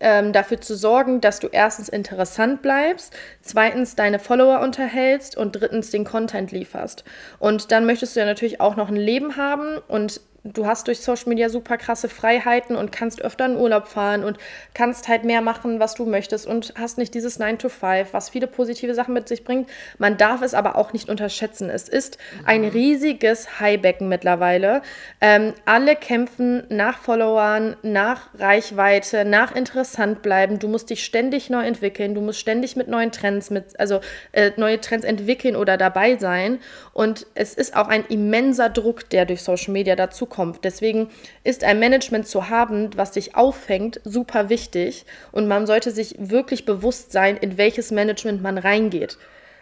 ähm, 0.00 0.32
dafür 0.32 0.60
zu 0.60 0.74
sorgen, 0.74 1.20
dass 1.20 1.38
du 1.38 1.46
erstens 1.46 1.88
interessant 1.88 2.62
bleibst, 2.62 3.14
zweitens 3.42 3.94
deine 3.94 4.18
Follower 4.18 4.60
unterhältst 4.60 5.36
und 5.36 5.52
drittens 5.52 5.90
den 5.90 6.04
Content 6.04 6.52
lieferst. 6.52 7.04
Und 7.38 7.70
dann 7.70 7.86
möchtest 7.86 8.16
du 8.16 8.20
ja 8.20 8.26
natürlich 8.26 8.60
auch 8.60 8.76
noch 8.76 8.88
ein 8.88 8.96
Leben 8.96 9.36
haben 9.36 9.78
und 9.88 10.20
du 10.52 10.66
hast 10.66 10.86
durch 10.86 11.00
Social 11.00 11.28
Media 11.28 11.48
super 11.48 11.76
krasse 11.76 12.08
Freiheiten 12.08 12.76
und 12.76 12.92
kannst 12.92 13.22
öfter 13.22 13.46
in 13.46 13.56
Urlaub 13.56 13.88
fahren 13.88 14.24
und 14.24 14.38
kannst 14.74 15.08
halt 15.08 15.24
mehr 15.24 15.40
machen, 15.40 15.80
was 15.80 15.94
du 15.94 16.06
möchtest 16.06 16.46
und 16.46 16.74
hast 16.78 16.98
nicht 16.98 17.14
dieses 17.14 17.38
9 17.38 17.58
to 17.58 17.68
5, 17.68 18.12
was 18.12 18.30
viele 18.30 18.46
positive 18.46 18.94
Sachen 18.94 19.14
mit 19.14 19.28
sich 19.28 19.44
bringt. 19.44 19.68
Man 19.98 20.16
darf 20.16 20.42
es 20.42 20.54
aber 20.54 20.76
auch 20.76 20.92
nicht 20.92 21.08
unterschätzen. 21.08 21.70
Es 21.70 21.88
ist 21.88 22.18
ein 22.44 22.62
mhm. 22.62 22.68
riesiges 22.68 23.60
Highbecken 23.60 24.08
mittlerweile. 24.08 24.82
Ähm, 25.20 25.54
alle 25.64 25.96
kämpfen 25.96 26.64
nach 26.68 26.98
Followern, 26.98 27.76
nach 27.82 28.28
Reichweite, 28.38 29.24
nach 29.24 29.54
interessant 29.54 30.22
bleiben. 30.22 30.58
Du 30.58 30.68
musst 30.68 30.90
dich 30.90 31.04
ständig 31.04 31.50
neu 31.50 31.64
entwickeln. 31.64 32.14
Du 32.14 32.20
musst 32.20 32.38
ständig 32.38 32.76
mit 32.76 32.88
neuen 32.88 33.12
Trends, 33.12 33.50
mit, 33.50 33.78
also 33.80 34.00
äh, 34.32 34.52
neue 34.56 34.80
Trends 34.80 35.04
entwickeln 35.04 35.56
oder 35.56 35.76
dabei 35.76 36.16
sein. 36.16 36.60
Und 36.92 37.26
es 37.34 37.54
ist 37.54 37.76
auch 37.76 37.88
ein 37.88 38.04
immenser 38.06 38.68
Druck, 38.68 39.08
der 39.10 39.24
durch 39.24 39.42
Social 39.42 39.72
Media 39.72 39.96
dazu 39.96 40.26
kommt 40.26 40.35
kommt. 40.36 40.64
Deswegen 40.64 41.08
ist 41.42 41.64
ein 41.64 41.80
Management 41.80 42.28
zu 42.28 42.50
haben, 42.50 42.90
was 42.96 43.12
dich 43.12 43.34
auffängt, 43.34 44.00
super 44.04 44.50
wichtig 44.50 45.06
und 45.32 45.48
man 45.48 45.66
sollte 45.66 45.90
sich 45.90 46.14
wirklich 46.18 46.66
bewusst 46.66 47.10
sein, 47.10 47.36
in 47.36 47.56
welches 47.56 47.90
Management 47.90 48.42
man 48.42 48.58
reingeht. 48.58 49.16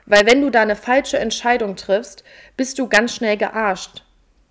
Weil 0.05 0.27
wenn 0.27 0.43
du 0.43 0.51
da 0.51 0.63
eine 0.63 0.77
falsche 0.77 1.19
Entscheidung 1.19 1.77
triffst, 1.77 2.25
bist 2.57 2.79
du 2.79 2.89
ganz 2.89 3.15
schnell 3.15 3.37
gearscht. 3.37 4.03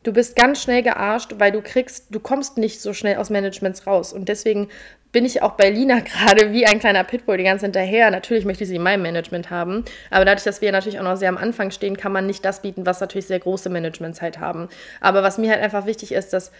Du 0.01 0.11
bist 0.11 0.35
ganz 0.35 0.61
schnell 0.61 0.81
gearscht, 0.81 1.35
weil 1.37 1.51
du 1.51 1.61
kriegst, 1.61 2.07
du 2.09 2.19
kommst 2.19 2.57
nicht 2.57 2.81
so 2.81 2.93
schnell 2.93 3.17
aus 3.17 3.29
Managements 3.29 3.85
raus. 3.85 4.13
Und 4.13 4.29
deswegen 4.29 4.69
bin 5.13 5.23
ich 5.23 5.41
auch 5.41 5.53
bei 5.53 5.69
Lina 5.69 5.99
gerade 6.01 6.51
wie 6.51 6.65
ein 6.65 6.79
kleiner 6.79 7.05
Pitbull 7.05 7.37
die 7.37 7.45
ganze 7.45 7.65
hinterher. 7.65 8.11
Natürlich 8.11 8.43
möchte 8.43 8.65
ich 8.65 8.69
sie 8.69 8.75
in 8.75 8.83
meinem 8.83 9.03
Management 9.03 9.49
haben, 9.49 9.85
aber 10.09 10.25
dadurch, 10.25 10.43
dass 10.43 10.59
wir 10.59 10.73
natürlich 10.73 10.99
auch 10.99 11.03
noch 11.03 11.15
sehr 11.15 11.29
am 11.29 11.37
Anfang 11.37 11.71
stehen, 11.71 11.95
kann 11.95 12.11
man 12.11 12.25
nicht 12.25 12.43
das 12.43 12.61
bieten, 12.61 12.85
was 12.85 12.99
natürlich 12.99 13.27
sehr 13.27 13.39
große 13.39 13.69
Managements 13.69 14.21
halt 14.21 14.39
haben. 14.39 14.67
Aber 14.99 15.23
was 15.23 15.37
mir 15.37 15.51
halt 15.51 15.61
einfach 15.61 15.85
wichtig 15.85 16.11
ist, 16.11 16.33
dass 16.33 16.51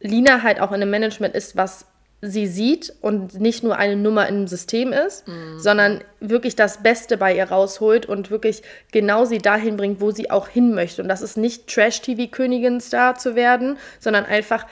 Lina 0.00 0.42
halt 0.42 0.60
auch 0.60 0.70
in 0.70 0.76
einem 0.76 0.90
Management 0.90 1.34
ist, 1.34 1.56
was 1.56 1.84
sie 2.22 2.46
sieht 2.46 2.92
und 3.00 3.40
nicht 3.40 3.64
nur 3.64 3.76
eine 3.76 3.96
Nummer 3.96 4.28
im 4.28 4.46
System 4.46 4.92
ist, 4.92 5.26
mhm. 5.26 5.58
sondern 5.58 6.04
wirklich 6.20 6.54
das 6.54 6.82
Beste 6.82 7.16
bei 7.16 7.34
ihr 7.34 7.44
rausholt 7.44 8.04
und 8.04 8.30
wirklich 8.30 8.62
genau 8.92 9.24
sie 9.24 9.38
dahin 9.38 9.76
bringt, 9.76 10.00
wo 10.02 10.10
sie 10.10 10.30
auch 10.30 10.46
hin 10.46 10.74
möchte. 10.74 11.02
Und 11.02 11.08
das 11.08 11.22
ist 11.22 11.38
nicht 11.38 11.66
Trash-TV-Königin-Star 11.68 13.14
zu 13.16 13.36
werden, 13.36 13.78
sondern 14.00 14.26
einfach 14.26 14.66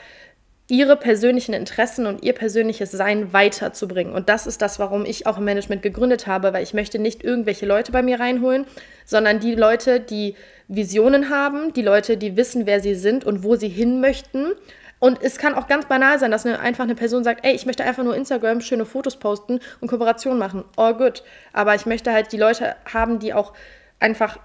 ihre 0.69 0.95
persönlichen 0.95 1.53
Interessen 1.53 2.05
und 2.05 2.23
ihr 2.23 2.33
persönliches 2.33 2.91
Sein 2.91 3.33
weiterzubringen. 3.33 4.13
Und 4.13 4.29
das 4.29 4.45
ist 4.45 4.61
das, 4.61 4.77
warum 4.77 5.03
ich 5.03 5.25
auch 5.25 5.39
im 5.39 5.45
Management 5.45 5.81
gegründet 5.81 6.27
habe, 6.27 6.53
weil 6.53 6.63
ich 6.63 6.75
möchte 6.75 6.99
nicht 6.99 7.23
irgendwelche 7.23 7.65
Leute 7.65 7.91
bei 7.91 8.03
mir 8.03 8.19
reinholen, 8.19 8.65
sondern 9.03 9.39
die 9.39 9.55
Leute, 9.55 9.99
die 9.99 10.35
Visionen 10.67 11.31
haben, 11.31 11.73
die 11.73 11.81
Leute, 11.81 12.17
die 12.17 12.37
wissen, 12.37 12.67
wer 12.67 12.79
sie 12.79 12.93
sind 12.93 13.25
und 13.25 13.43
wo 13.43 13.55
sie 13.55 13.67
hin 13.67 13.99
möchten. 13.99 14.51
Und 14.99 15.23
es 15.23 15.37
kann 15.37 15.55
auch 15.55 15.67
ganz 15.67 15.87
banal 15.87 16.19
sein, 16.19 16.29
dass 16.29 16.45
eine, 16.45 16.59
einfach 16.59 16.83
eine 16.83 16.95
Person 16.95 17.23
sagt, 17.23 17.43
ey, 17.43 17.55
ich 17.55 17.65
möchte 17.65 17.83
einfach 17.83 18.03
nur 18.03 18.15
Instagram 18.15 18.61
schöne 18.61 18.85
Fotos 18.85 19.17
posten 19.17 19.61
und 19.81 19.87
Kooperation 19.87 20.37
machen. 20.37 20.65
All 20.77 20.93
good. 20.93 21.23
Aber 21.51 21.73
ich 21.73 21.87
möchte 21.87 22.13
halt 22.13 22.31
die 22.31 22.37
Leute 22.37 22.75
haben, 22.85 23.17
die 23.17 23.33
auch 23.33 23.53
einfach 23.99 24.37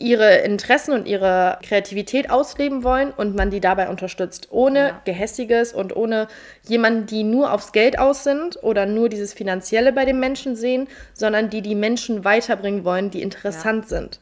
ihre 0.00 0.38
Interessen 0.38 0.92
und 0.92 1.06
ihre 1.06 1.58
Kreativität 1.62 2.30
ausleben 2.30 2.82
wollen 2.82 3.12
und 3.16 3.36
man 3.36 3.50
die 3.50 3.60
dabei 3.60 3.88
unterstützt, 3.88 4.48
ohne 4.50 4.78
ja. 4.78 5.02
Gehässiges 5.04 5.72
und 5.72 5.94
ohne 5.94 6.26
jemanden, 6.66 7.06
die 7.06 7.22
nur 7.22 7.52
aufs 7.52 7.72
Geld 7.72 7.98
aus 7.98 8.24
sind 8.24 8.60
oder 8.62 8.86
nur 8.86 9.10
dieses 9.10 9.34
Finanzielle 9.34 9.92
bei 9.92 10.06
den 10.06 10.18
Menschen 10.18 10.56
sehen, 10.56 10.88
sondern 11.12 11.50
die 11.50 11.60
die 11.60 11.74
Menschen 11.74 12.24
weiterbringen 12.24 12.84
wollen, 12.84 13.10
die 13.10 13.22
interessant 13.22 13.84
ja. 13.84 13.98
sind. 13.98 14.20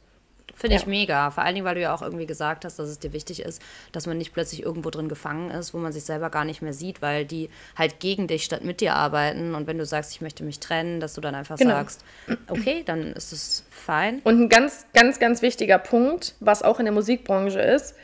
Finde 0.59 0.75
ja. 0.75 0.81
ich 0.81 0.87
mega. 0.89 1.31
Vor 1.31 1.45
allen 1.45 1.55
Dingen, 1.55 1.65
weil 1.65 1.77
du 1.77 1.81
ja 1.81 1.95
auch 1.95 2.03
irgendwie 2.03 2.27
gesagt 2.27 2.65
hast, 2.65 2.81
dass 2.81 2.89
es 2.89 2.99
dir 2.99 3.13
wichtig 3.13 3.43
ist, 3.43 3.63
dass 3.93 4.07
man 4.07 4.19
nicht 4.19 4.33
plötzlich 4.33 4.65
irgendwo 4.65 4.91
drin 4.91 5.09
gefangen 5.09 5.53
ist, 5.53 5.73
wo 5.73 5.79
man 5.79 5.93
sich 5.93 6.03
selber 6.03 6.31
gar 6.31 6.45
nicht 6.45 6.63
mehr 6.63 6.73
sieht, 6.73 7.01
weil 7.01 7.25
die 7.25 7.49
halt 7.77 8.01
gegen 8.01 8.27
dich 8.27 8.45
statt 8.45 8.65
mit 8.65 8.81
dir 8.81 8.95
arbeiten. 8.95 9.55
Und 9.55 9.69
wenn 9.69 9.79
du 9.79 9.87
sagst, 9.87 10.11
ich 10.11 10.21
möchte 10.21 10.43
mich 10.43 10.59
trennen, 10.59 10.99
dass 10.99 11.15
du 11.15 11.21
dann 11.21 11.37
einfach 11.37 11.59
genau. 11.59 11.75
sagst, 11.75 12.05
okay, 12.49 12.83
dann 12.85 13.13
ist 13.13 13.33
es 13.33 13.65
fein. 13.71 14.21
Und 14.25 14.41
ein 14.41 14.49
ganz, 14.49 14.87
ganz, 14.95 15.21
ganz 15.21 15.43
wichtiger 15.43 15.79
Punkt, 15.79 16.35
was 16.41 16.65
auch 16.65 16.81
in 16.81 16.87
der 16.87 16.95
Musikbranche 16.95 17.61
ist, 17.61 17.95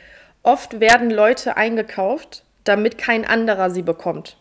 oft 0.41 0.79
werden 0.79 1.11
Leute 1.11 1.57
eingekauft, 1.57 2.43
damit 2.63 2.97
kein 2.97 3.25
anderer 3.25 3.69
sie 3.69 3.81
bekommt. 3.81 4.37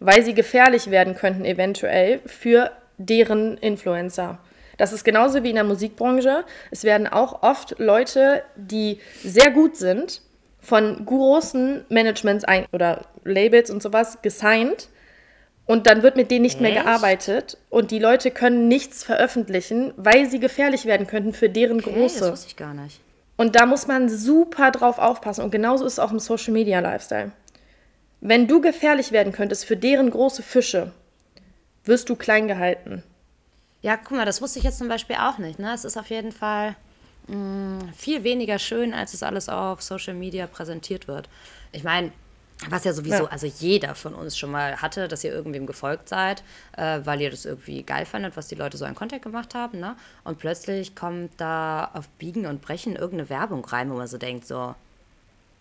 Weil 0.00 0.24
sie 0.24 0.34
gefährlich 0.34 0.90
werden 0.90 1.14
könnten, 1.14 1.44
eventuell, 1.44 2.20
für 2.26 2.72
deren 2.98 3.56
Influencer. 3.58 4.38
Das 4.78 4.92
ist 4.92 5.04
genauso 5.04 5.42
wie 5.42 5.50
in 5.50 5.54
der 5.54 5.64
Musikbranche. 5.64 6.44
Es 6.70 6.84
werden 6.84 7.06
auch 7.06 7.42
oft 7.42 7.78
Leute, 7.78 8.42
die 8.56 8.98
sehr 9.22 9.50
gut 9.50 9.76
sind, 9.76 10.22
von 10.60 11.04
großen 11.04 11.84
Managements 11.88 12.44
ein 12.44 12.66
oder 12.72 13.06
Labels 13.24 13.70
und 13.70 13.82
sowas 13.82 14.22
gesigned. 14.22 14.88
Und 15.64 15.86
dann 15.86 16.02
wird 16.02 16.16
mit 16.16 16.30
denen 16.30 16.42
nicht 16.42 16.60
mehr 16.60 16.72
gearbeitet 16.72 17.56
und 17.70 17.92
die 17.92 18.00
Leute 18.00 18.30
können 18.32 18.66
nichts 18.66 19.04
veröffentlichen, 19.04 19.94
weil 19.96 20.28
sie 20.28 20.40
gefährlich 20.40 20.86
werden 20.86 21.06
könnten 21.06 21.32
für 21.32 21.48
deren 21.48 21.78
okay, 21.78 21.92
große. 21.92 22.20
Das 22.20 22.32
wusste 22.32 22.48
ich 22.48 22.56
gar 22.56 22.74
nicht. 22.74 23.00
Und 23.36 23.56
da 23.56 23.66
muss 23.66 23.86
man 23.86 24.08
super 24.08 24.70
drauf 24.70 24.98
aufpassen. 24.98 25.42
Und 25.42 25.50
genauso 25.50 25.84
ist 25.84 25.94
es 25.94 25.98
auch 25.98 26.12
im 26.12 26.18
Social 26.18 26.52
Media 26.52 26.80
Lifestyle. 26.80 27.32
Wenn 28.20 28.46
du 28.46 28.60
gefährlich 28.60 29.12
werden 29.12 29.32
könntest 29.32 29.64
für 29.64 29.76
deren 29.76 30.10
große 30.10 30.42
Fische, 30.42 30.92
wirst 31.84 32.08
du 32.08 32.16
klein 32.16 32.48
gehalten. 32.48 33.02
Ja, 33.82 33.96
guck 33.96 34.16
mal, 34.16 34.24
das 34.24 34.40
wusste 34.40 34.58
ich 34.58 34.64
jetzt 34.64 34.78
zum 34.78 34.88
Beispiel 34.88 35.16
auch 35.16 35.38
nicht. 35.38 35.58
Ne? 35.58 35.74
Es 35.74 35.84
ist 35.84 35.96
auf 35.96 36.08
jeden 36.08 36.32
Fall 36.32 36.76
mh, 37.26 37.36
mm, 37.36 37.92
viel 37.96 38.24
weniger 38.24 38.58
schön, 38.58 38.94
als 38.94 39.12
es 39.12 39.22
alles 39.22 39.48
auf 39.48 39.82
Social 39.82 40.14
Media 40.14 40.46
präsentiert 40.46 41.08
wird. 41.08 41.28
Ich 41.72 41.82
meine, 41.82 42.12
was 42.68 42.84
ja 42.84 42.92
sowieso, 42.92 43.24
ja. 43.24 43.30
also 43.30 43.46
jeder 43.46 43.94
von 43.94 44.14
uns 44.14 44.38
schon 44.38 44.50
mal 44.50 44.80
hatte, 44.80 45.08
dass 45.08 45.24
ihr 45.24 45.32
irgendwem 45.32 45.66
gefolgt 45.66 46.08
seid, 46.08 46.44
äh, 46.76 47.00
weil 47.04 47.20
ihr 47.20 47.30
das 47.30 47.44
irgendwie 47.44 47.82
geil 47.82 48.06
fandet, 48.06 48.36
was 48.36 48.48
die 48.48 48.54
Leute 48.54 48.76
so 48.76 48.84
an 48.84 48.94
Content 48.94 49.22
gemacht 49.22 49.54
haben, 49.54 49.80
ne? 49.80 49.96
Und 50.22 50.38
plötzlich 50.38 50.94
kommt 50.94 51.32
da 51.38 51.90
auf 51.92 52.08
Biegen 52.10 52.46
und 52.46 52.62
Brechen 52.62 52.94
irgendeine 52.94 53.30
Werbung 53.30 53.64
rein, 53.64 53.90
wo 53.90 53.94
man 53.96 54.06
so 54.06 54.16
denkt, 54.16 54.46
so, 54.46 54.76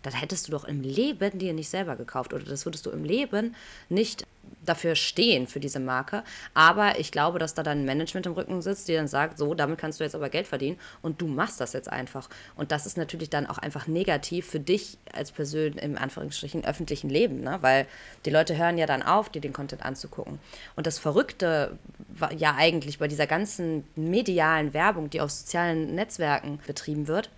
das 0.03 0.20
hättest 0.20 0.48
du 0.48 0.51
doch 0.51 0.63
im 0.63 0.81
Leben 0.81 1.38
dir 1.38 1.53
nicht 1.53 1.70
selber 1.70 1.96
gekauft 1.96 2.34
oder 2.34 2.43
das 2.43 2.65
würdest 2.65 2.86
du 2.86 2.91
im 2.91 3.03
Leben 3.03 3.55
nicht 3.89 4.25
dafür 4.65 4.96
stehen, 4.96 5.48
für 5.48 5.60
diese 5.60 5.79
Marke. 5.79 6.24
Aber 6.53 7.00
ich 7.00 7.12
glaube, 7.12 7.39
dass 7.39 7.53
da 7.53 7.63
dann 7.63 7.86
Management 7.86 8.25
im 8.25 8.34
Rücken 8.34 8.62
sitzt, 8.62 8.88
die 8.88 8.93
dann 8.93 9.08
sagt, 9.08 9.38
so, 9.38 9.53
damit 9.53 9.79
kannst 9.79 10.00
du 10.00 10.03
jetzt 10.03 10.15
aber 10.15 10.29
Geld 10.29 10.48
verdienen 10.48 10.77
und 11.01 11.22
du 11.22 11.27
machst 11.27 11.60
das 11.60 11.74
jetzt 11.74 11.91
einfach. 11.91 12.29
Und 12.55 12.72
das 12.72 12.86
ist 12.86 12.98
natürlich 12.98 13.29
dann 13.29 13.48
auch 13.48 13.58
einfach 13.58 13.88
negativ 13.88 14.48
für 14.48 14.60
dich 14.60 14.98
als 15.13 15.31
Person 15.31 15.74
im 15.74 15.98
Anführungsstrichen 15.98 16.65
öffentlichen 16.65 17.10
Leben, 17.10 17.41
ne? 17.41 17.58
weil 17.62 17.88
die 18.25 18.29
Leute 18.29 18.58
hören 18.58 18.77
ja 18.77 18.86
dann 18.86 19.03
auf, 19.03 19.29
dir 19.29 19.41
den 19.41 19.53
Content 19.53 19.84
anzugucken. 19.84 20.39
Und 20.75 20.88
das 20.88 21.00
Verrückte 21.00 21.77
war 22.10 22.34
ja 22.34 22.55
eigentlich 22.55 23.00
bei 23.00 23.08
dieser 23.08 23.27
ganzen 23.27 23.84
medialen 23.96 24.74
Werbung, 24.74 25.10
die 25.10 25.22
auf 25.22 25.31
sozialen 25.31 25.96
Netzwerken 25.96 26.60
betrieben 26.67 27.08
wird, 27.08 27.29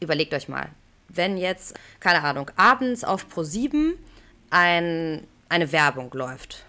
überlegt 0.00 0.34
euch 0.34 0.48
mal, 0.48 0.68
wenn 1.08 1.36
jetzt, 1.36 1.74
keine 2.00 2.22
Ahnung, 2.22 2.50
abends 2.56 3.04
auf 3.04 3.26
Pro7 3.32 3.94
ein 4.50 5.26
eine 5.48 5.72
Werbung 5.72 6.10
läuft, 6.12 6.64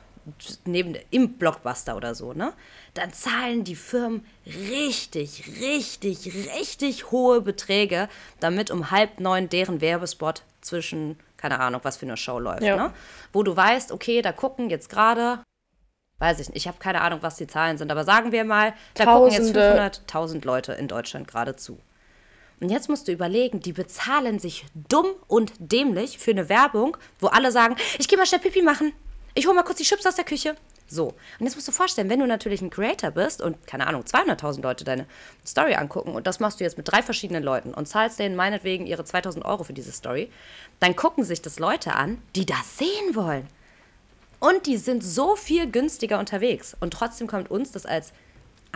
neben 0.65 0.95
im 1.09 1.37
Blockbuster 1.37 1.95
oder 1.95 2.13
so, 2.15 2.33
ne? 2.33 2.53
Dann 2.93 3.13
zahlen 3.13 3.63
die 3.63 3.75
Firmen 3.75 4.25
richtig, 4.45 5.43
richtig, 5.61 6.33
richtig 6.53 7.11
hohe 7.11 7.41
Beträge, 7.41 8.09
damit 8.39 8.71
um 8.71 8.91
halb 8.91 9.19
neun 9.19 9.49
deren 9.49 9.81
Werbespot 9.81 10.43
zwischen, 10.61 11.17
keine 11.37 11.59
Ahnung, 11.59 11.81
was 11.83 11.97
für 11.97 12.05
eine 12.05 12.17
Show 12.17 12.39
läuft, 12.39 12.63
ja. 12.63 12.75
ne? 12.75 12.93
Wo 13.31 13.43
du 13.43 13.55
weißt, 13.55 13.91
okay, 13.91 14.21
da 14.21 14.31
gucken 14.31 14.69
jetzt 14.69 14.89
gerade, 14.89 15.39
weiß 16.19 16.39
ich 16.39 16.49
nicht, 16.49 16.57
ich 16.57 16.67
habe 16.67 16.77
keine 16.79 17.01
Ahnung, 17.01 17.19
was 17.21 17.37
die 17.37 17.47
Zahlen 17.47 17.77
sind, 17.77 17.91
aber 17.91 18.03
sagen 18.03 18.31
wir 18.31 18.43
mal, 18.43 18.73
da 18.95 19.05
Tausende. 19.05 19.53
gucken 19.53 19.83
jetzt 19.83 20.11
500.000 20.11 20.45
Leute 20.45 20.73
in 20.73 20.87
Deutschland 20.87 21.27
gerade 21.27 21.55
zu. 21.55 21.79
Und 22.59 22.69
jetzt 22.69 22.89
musst 22.89 23.07
du 23.07 23.11
überlegen, 23.11 23.59
die 23.59 23.73
bezahlen 23.73 24.39
sich 24.39 24.65
dumm 24.73 25.07
und 25.27 25.53
dämlich 25.59 26.17
für 26.17 26.31
eine 26.31 26.49
Werbung, 26.49 26.97
wo 27.19 27.27
alle 27.27 27.51
sagen, 27.51 27.75
ich 27.99 28.07
gehe 28.07 28.17
mal 28.17 28.25
schnell 28.25 28.41
Pipi 28.41 28.61
machen. 28.61 28.93
Ich 29.35 29.45
hole 29.45 29.55
mal 29.55 29.63
kurz 29.63 29.77
die 29.77 29.83
Chips 29.83 30.05
aus 30.05 30.15
der 30.15 30.25
Küche. 30.25 30.55
So. 30.87 31.07
Und 31.39 31.45
jetzt 31.45 31.55
musst 31.55 31.67
du 31.67 31.71
vorstellen, 31.71 32.09
wenn 32.09 32.19
du 32.19 32.25
natürlich 32.25 32.61
ein 32.61 32.69
Creator 32.69 33.11
bist 33.11 33.41
und, 33.41 33.67
keine 33.67 33.85
Ahnung, 33.87 34.03
200.000 34.03 34.61
Leute 34.61 34.83
deine 34.85 35.05
Story 35.45 35.75
angucken 35.75 36.15
und 36.15 36.25
das 36.25 36.39
machst 36.39 36.59
du 36.59 36.63
jetzt 36.63 36.77
mit 36.77 36.89
drei 36.89 37.03
verschiedenen 37.03 37.43
Leuten 37.43 37.73
und 37.73 37.87
zahlst 37.87 38.19
denen 38.19 38.35
meinetwegen 38.35 38.87
ihre 38.87 39.03
2.000 39.03 39.43
Euro 39.45 39.63
für 39.63 39.73
diese 39.73 39.91
Story, 39.91 40.31
dann 40.79 40.95
gucken 40.95 41.23
sich 41.23 41.41
das 41.41 41.59
Leute 41.59 41.93
an, 41.93 42.21
die 42.35 42.45
das 42.45 42.77
sehen 42.77 43.15
wollen. 43.15 43.47
Und 44.39 44.65
die 44.65 44.77
sind 44.77 45.03
so 45.03 45.35
viel 45.35 45.69
günstiger 45.69 46.19
unterwegs. 46.19 46.77
Und 46.79 46.91
trotzdem 46.91 47.27
kommt 47.27 47.51
uns 47.51 47.71
das 47.71 47.85
als 47.85 48.13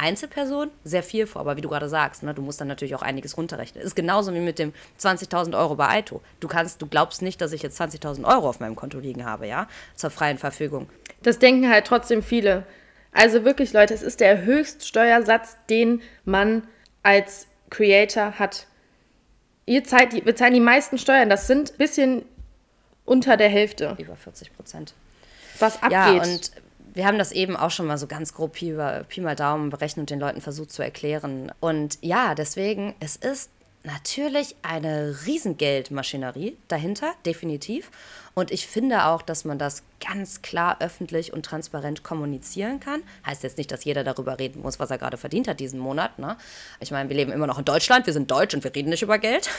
Einzelperson 0.01 0.71
sehr 0.83 1.03
viel 1.03 1.27
vor, 1.27 1.41
aber 1.41 1.55
wie 1.55 1.61
du 1.61 1.69
gerade 1.69 1.87
sagst, 1.87 2.23
ne, 2.23 2.33
du 2.33 2.41
musst 2.41 2.59
dann 2.59 2.67
natürlich 2.67 2.95
auch 2.95 3.03
einiges 3.03 3.37
runterrechnen. 3.37 3.83
Ist 3.83 3.95
genauso 3.95 4.33
wie 4.33 4.39
mit 4.39 4.59
dem 4.59 4.73
20.000 4.99 5.57
Euro 5.57 5.75
bei 5.75 5.87
Aito. 5.87 6.21
Du 6.39 6.47
kannst, 6.47 6.81
du 6.81 6.87
glaubst 6.87 7.21
nicht, 7.21 7.39
dass 7.39 7.53
ich 7.53 7.61
jetzt 7.61 7.79
20.000 7.79 8.25
Euro 8.25 8.49
auf 8.49 8.59
meinem 8.59 8.75
Konto 8.75 8.99
liegen 8.99 9.25
habe, 9.25 9.47
ja, 9.47 9.67
zur 9.95 10.09
freien 10.09 10.39
Verfügung. 10.39 10.89
Das 11.21 11.39
denken 11.39 11.69
halt 11.69 11.85
trotzdem 11.85 12.23
viele. 12.23 12.65
Also 13.11 13.45
wirklich, 13.45 13.73
Leute, 13.73 13.93
es 13.93 14.01
ist 14.01 14.19
der 14.19 14.43
Höchststeuersatz, 14.43 15.57
den 15.69 16.01
man 16.25 16.63
als 17.03 17.47
Creator 17.69 18.39
hat. 18.39 18.67
Ihr 19.65 19.83
zahlt 19.83 20.13
die, 20.13 20.21
bezahlen 20.21 20.53
die 20.53 20.59
meisten 20.59 20.97
Steuern. 20.97 21.29
Das 21.29 21.47
sind 21.47 21.73
ein 21.73 21.77
bisschen 21.77 22.25
unter 23.05 23.37
der 23.37 23.49
Hälfte. 23.49 23.95
Über 23.99 24.15
40 24.15 24.55
Prozent. 24.55 24.93
Was 25.59 25.75
abgeht. 25.75 25.91
Ja, 25.91 26.13
und 26.13 26.51
wir 26.93 27.05
haben 27.05 27.17
das 27.17 27.31
eben 27.31 27.55
auch 27.55 27.71
schon 27.71 27.87
mal 27.87 27.97
so 27.97 28.07
ganz 28.07 28.33
grob 28.33 28.53
Pi, 28.53 28.75
Pi 29.07 29.21
mal 29.21 29.35
Daumen 29.35 29.69
berechnet 29.69 30.03
und 30.03 30.09
den 30.09 30.19
Leuten 30.19 30.41
versucht 30.41 30.71
zu 30.71 30.81
erklären. 30.81 31.51
Und 31.59 31.97
ja, 32.01 32.35
deswegen, 32.35 32.95
es 32.99 33.15
ist 33.15 33.49
natürlich 33.83 34.55
eine 34.61 35.15
Riesengeldmaschinerie 35.25 36.57
dahinter, 36.67 37.13
definitiv. 37.25 37.89
Und 38.33 38.51
ich 38.51 38.67
finde 38.67 39.05
auch, 39.05 39.21
dass 39.21 39.43
man 39.43 39.57
das 39.57 39.83
ganz 40.05 40.41
klar 40.41 40.77
öffentlich 40.79 41.33
und 41.33 41.45
transparent 41.45 42.03
kommunizieren 42.03 42.79
kann. 42.79 43.01
Heißt 43.25 43.43
jetzt 43.43 43.57
nicht, 43.57 43.71
dass 43.71 43.83
jeder 43.83 44.03
darüber 44.03 44.39
reden 44.39 44.61
muss, 44.61 44.79
was 44.79 44.91
er 44.91 44.97
gerade 44.97 45.17
verdient 45.17 45.47
hat 45.47 45.59
diesen 45.59 45.79
Monat. 45.79 46.19
Ne? 46.19 46.37
Ich 46.79 46.91
meine, 46.91 47.09
wir 47.09 47.15
leben 47.15 47.31
immer 47.31 47.47
noch 47.47 47.59
in 47.59 47.65
Deutschland, 47.65 48.05
wir 48.05 48.13
sind 48.13 48.31
deutsch 48.31 48.53
und 48.53 48.63
wir 48.63 48.73
reden 48.73 48.89
nicht 48.89 49.01
über 49.01 49.17
Geld. 49.17 49.49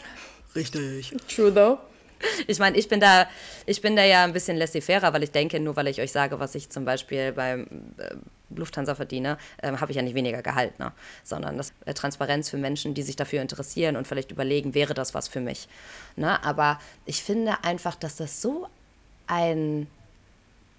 Richtig. 0.54 1.14
True 1.28 1.52
though. 1.52 1.78
Ich 2.46 2.58
meine, 2.58 2.76
ich 2.76 2.88
bin 2.88 3.00
da, 3.00 3.28
ich 3.66 3.80
bin 3.80 3.96
da 3.96 4.04
ja 4.04 4.24
ein 4.24 4.32
bisschen 4.32 4.56
laissez-fairer, 4.56 5.12
weil 5.12 5.22
ich 5.22 5.30
denke, 5.30 5.60
nur 5.60 5.76
weil 5.76 5.88
ich 5.88 6.00
euch 6.00 6.12
sage, 6.12 6.38
was 6.40 6.54
ich 6.54 6.70
zum 6.70 6.84
Beispiel 6.84 7.32
beim 7.32 7.66
äh, 7.98 8.14
Lufthansa 8.54 8.94
verdiene, 8.94 9.38
äh, 9.58 9.72
habe 9.72 9.92
ich 9.92 9.96
ja 9.96 10.02
nicht 10.02 10.14
weniger 10.14 10.42
Gehalt, 10.42 10.78
ne? 10.78 10.92
sondern 11.24 11.56
das 11.56 11.72
äh, 11.84 11.94
Transparenz 11.94 12.48
für 12.50 12.56
Menschen, 12.56 12.94
die 12.94 13.02
sich 13.02 13.16
dafür 13.16 13.42
interessieren 13.42 13.96
und 13.96 14.06
vielleicht 14.06 14.30
überlegen, 14.30 14.74
wäre 14.74 14.94
das 14.94 15.14
was 15.14 15.28
für 15.28 15.40
mich. 15.40 15.68
Ne? 16.16 16.42
Aber 16.44 16.80
ich 17.04 17.22
finde 17.22 17.64
einfach, 17.64 17.94
dass 17.94 18.16
das 18.16 18.40
so 18.40 18.68
ein, 19.26 19.86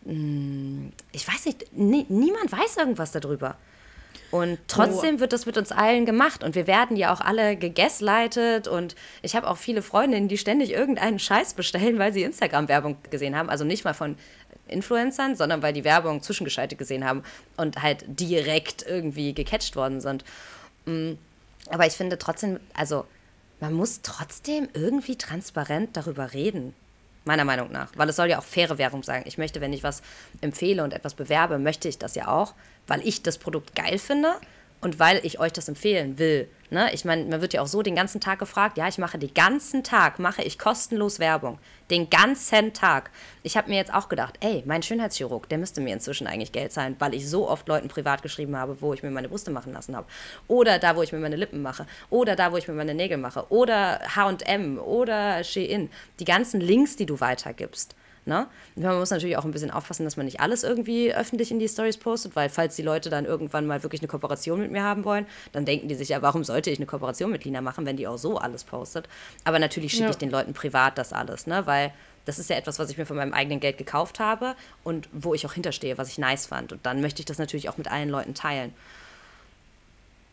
hm, 0.06 0.92
ich 1.12 1.28
weiß 1.28 1.46
nicht, 1.46 1.74
nie, 1.74 2.06
niemand 2.10 2.52
weiß 2.52 2.78
irgendwas 2.78 3.12
darüber. 3.12 3.58
Und 4.32 4.60
trotzdem 4.68 5.16
oh. 5.16 5.20
wird 5.20 5.34
das 5.34 5.46
mit 5.46 5.58
uns 5.58 5.72
allen 5.72 6.06
gemacht 6.06 6.44
und 6.44 6.56
wir 6.56 6.68
werden 6.68 6.96
ja 6.96 7.14
auch 7.14 7.22
alle 7.22 7.56
gegaslightet 7.56 8.68
und 8.68 8.96
ich 9.22 9.36
habe 9.36 9.48
auch 9.50 9.58
viele 9.58 9.82
Freundinnen, 9.82 10.28
die 10.28 10.38
ständig 10.38 10.72
irgendeinen 10.72 11.20
Scheiß 11.20 11.56
bestellen, 11.56 11.98
weil 11.98 12.14
sie 12.14 12.24
Instagram-Werbung 12.24 12.98
gesehen 13.10 13.36
haben. 13.36 13.50
Also 13.50 13.66
nicht 13.66 13.86
mal 13.86 13.94
von 13.94 14.18
Influencern, 14.68 15.36
sondern 15.36 15.62
weil 15.62 15.74
die 15.74 15.84
Werbung 15.84 16.22
zwischengeschaltet 16.22 16.78
gesehen 16.78 17.06
haben 17.06 17.24
und 17.58 17.82
halt 17.82 18.06
direkt 18.08 18.86
irgendwie 18.86 19.34
gecatcht 19.34 19.76
worden 19.76 20.00
sind. 20.00 20.24
Mm, 20.86 21.14
aber 21.70 21.86
ich 21.86 21.94
finde 21.94 22.18
trotzdem, 22.18 22.60
also 22.74 23.06
man 23.60 23.74
muss 23.74 24.02
trotzdem 24.02 24.70
irgendwie 24.74 25.18
transparent 25.18 25.98
darüber 25.98 26.34
reden. 26.34 26.74
Meiner 27.26 27.44
Meinung 27.44 27.72
nach. 27.72 27.92
Weil 27.96 28.10
es 28.10 28.16
soll 28.16 28.30
ja 28.30 28.40
auch 28.40 28.44
faire 28.44 28.78
Werbung 28.78 29.04
sein. 29.04 29.24
Ich 29.26 29.38
möchte, 29.38 29.60
wenn 29.60 29.74
ich 29.74 29.84
was 29.84 30.02
empfehle 30.42 30.84
und 30.84 30.94
etwas 30.94 31.14
bewerbe, 31.14 31.60
möchte 31.60 31.90
ich 31.90 31.98
das 31.98 32.16
ja 32.16 32.30
auch, 32.30 32.56
weil 32.90 33.06
ich 33.08 33.24
das 33.24 33.38
Produkt 33.38 33.76
geil 33.76 33.98
finde 33.98 34.36
und 34.82 35.00
weil 35.00 35.20
ich 35.26 35.40
euch 35.40 35.54
das 35.54 35.68
empfehlen 35.68 36.18
will. 36.20 36.50
Ne? 36.70 36.94
Ich 36.94 37.04
meine, 37.04 37.26
man 37.26 37.42
wird 37.42 37.54
ja 37.54 37.62
auch 37.62 37.68
so 37.68 37.82
den 37.82 37.96
ganzen 37.96 38.22
Tag 38.22 38.40
gefragt, 38.40 38.78
ja, 38.78 38.88
ich 38.88 39.00
mache 39.00 39.18
den 39.18 39.34
ganzen 39.34 39.84
Tag, 39.84 40.20
mache 40.20 40.44
ich 40.44 40.60
kostenlos 40.60 41.20
Werbung. 41.20 41.58
Den 41.90 42.10
ganzen 42.10 42.74
Tag. 42.74 43.10
Ich 43.42 43.58
habe 43.58 43.70
mir 43.70 43.78
jetzt 43.78 43.94
auch 43.94 44.08
gedacht, 44.08 44.38
ey, 44.42 44.64
mein 44.68 44.84
Schönheitschirurg, 44.84 45.50
der 45.50 45.58
müsste 45.58 45.82
mir 45.82 45.94
inzwischen 45.94 46.28
eigentlich 46.28 46.52
Geld 46.52 46.72
zahlen, 46.72 46.96
weil 47.00 47.16
ich 47.16 47.28
so 47.28 47.50
oft 47.50 47.68
Leuten 47.68 47.88
privat 47.88 48.22
geschrieben 48.22 48.56
habe, 48.56 48.80
wo 48.82 48.94
ich 48.94 49.02
mir 49.02 49.10
meine 49.10 49.30
Brüste 49.30 49.50
machen 49.50 49.74
lassen 49.74 49.96
habe. 49.96 50.08
Oder 50.48 50.78
da, 50.78 50.96
wo 50.96 51.02
ich 51.02 51.12
mir 51.12 51.20
meine 51.20 51.36
Lippen 51.36 51.62
mache. 51.64 51.88
Oder 52.12 52.36
da, 52.36 52.52
wo 52.52 52.58
ich 52.58 52.68
mir 52.68 52.76
meine 52.76 52.94
Nägel 52.94 53.18
mache. 53.18 53.48
Oder 53.50 54.02
H&M. 54.16 54.78
Oder 54.78 55.44
Shein. 55.44 55.90
Die 56.20 56.26
ganzen 56.26 56.62
Links, 56.62 56.96
die 56.96 57.08
du 57.08 57.20
weitergibst. 57.20 57.96
Ne? 58.26 58.48
Man 58.76 58.98
muss 58.98 59.10
natürlich 59.10 59.38
auch 59.38 59.46
ein 59.46 59.52
bisschen 59.52 59.72
aufpassen, 59.72 60.04
dass 60.04 60.18
man 60.18 60.26
nicht 60.26 60.40
alles 60.40 60.64
irgendwie 60.64 61.14
öffentlich 61.14 61.52
in 61.52 61.60
die 61.60 61.68
Stories 61.68 61.98
postet, 61.98 62.36
weil 62.36 62.50
falls 62.50 62.76
die 62.76 62.82
Leute 62.82 63.10
dann 63.10 63.26
irgendwann 63.26 63.66
mal 63.66 63.84
wirklich 63.84 64.02
eine 64.02 64.08
Kooperation 64.08 64.60
mit 64.60 64.72
mir 64.72 64.84
haben 64.84 65.06
wollen, 65.06 65.26
dann 65.52 65.66
denken 65.66 65.88
die 65.88 65.96
sich 65.96 66.10
ja, 66.10 66.22
warum 66.22 66.44
sollte 66.44 66.70
ich 66.70 66.80
eine 66.80 66.86
Kooperation 66.86 67.32
mit 67.32 67.46
Lina 67.46 67.62
machen, 67.62 67.86
wenn 67.86 67.98
die 67.98 68.08
auch 68.08 68.18
so 68.18 68.38
alles 68.38 68.64
postet. 68.64 69.10
Aber 69.44 69.60
natürlich 69.60 69.92
schicke 69.92 70.06
ja. 70.06 70.10
ich 70.12 70.18
den 70.18 70.32
Leuten 70.32 70.54
privat 70.54 70.98
das 70.98 71.14
alles, 71.14 71.48
ne? 71.48 71.66
weil 71.66 71.94
das 72.26 72.38
ist 72.38 72.50
ja 72.50 72.56
etwas, 72.56 72.78
was 72.78 72.90
ich 72.90 72.98
mir 72.98 73.06
von 73.06 73.18
meinem 73.18 73.34
eigenen 73.34 73.60
Geld 73.60 73.78
gekauft 73.78 74.20
habe 74.20 74.56
und 74.84 75.10
wo 75.12 75.34
ich 75.34 75.46
auch 75.46 75.54
hinterstehe, 75.54 75.98
was 75.98 76.10
ich 76.10 76.20
nice 76.20 76.46
fand. 76.46 76.72
Und 76.72 76.86
dann 76.86 77.02
möchte 77.02 77.22
ich 77.22 77.26
das 77.26 77.40
natürlich 77.40 77.70
auch 77.70 77.78
mit 77.78 77.90
allen 77.90 78.10
Leuten 78.10 78.36
teilen. 78.36 78.74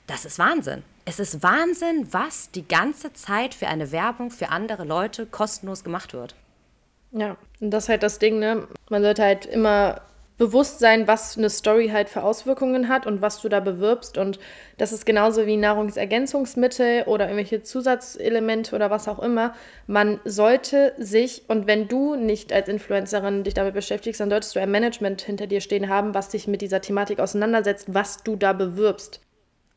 Das 0.06 0.24
ist 0.24 0.38
Wahnsinn. 0.38 0.82
Es 1.04 1.18
ist 1.18 1.42
Wahnsinn, 1.42 2.08
was 2.12 2.50
die 2.50 2.66
ganze 2.66 3.12
Zeit 3.12 3.54
für 3.54 3.68
eine 3.68 3.92
Werbung 3.92 4.30
für 4.30 4.50
andere 4.50 4.84
Leute 4.84 5.26
kostenlos 5.26 5.84
gemacht 5.84 6.12
wird. 6.12 6.34
Ja, 7.16 7.36
und 7.60 7.70
das 7.70 7.84
ist 7.84 7.88
halt 7.88 8.02
das 8.02 8.18
Ding, 8.18 8.38
ne? 8.38 8.68
Man 8.90 9.02
sollte 9.02 9.22
halt 9.22 9.46
immer 9.46 10.02
bewusst 10.38 10.80
sein, 10.80 11.08
was 11.08 11.38
eine 11.38 11.48
Story 11.48 11.88
halt 11.88 12.10
für 12.10 12.22
Auswirkungen 12.22 12.90
hat 12.90 13.06
und 13.06 13.22
was 13.22 13.40
du 13.40 13.48
da 13.48 13.60
bewirbst. 13.60 14.18
Und 14.18 14.38
das 14.76 14.92
ist 14.92 15.06
genauso 15.06 15.46
wie 15.46 15.56
Nahrungsergänzungsmittel 15.56 17.04
oder 17.04 17.24
irgendwelche 17.24 17.62
Zusatzelemente 17.62 18.76
oder 18.76 18.90
was 18.90 19.08
auch 19.08 19.18
immer. 19.18 19.54
Man 19.86 20.20
sollte 20.26 20.92
sich, 20.98 21.44
und 21.48 21.66
wenn 21.66 21.88
du 21.88 22.16
nicht 22.16 22.52
als 22.52 22.68
Influencerin 22.68 23.44
dich 23.44 23.54
damit 23.54 23.72
beschäftigst, 23.72 24.20
dann 24.20 24.28
solltest 24.28 24.54
du 24.54 24.60
ein 24.60 24.70
Management 24.70 25.22
hinter 25.22 25.46
dir 25.46 25.62
stehen 25.62 25.88
haben, 25.88 26.12
was 26.12 26.30
sich 26.30 26.46
mit 26.46 26.60
dieser 26.60 26.82
Thematik 26.82 27.18
auseinandersetzt, 27.18 27.94
was 27.94 28.22
du 28.22 28.36
da 28.36 28.52
bewirbst. 28.52 29.20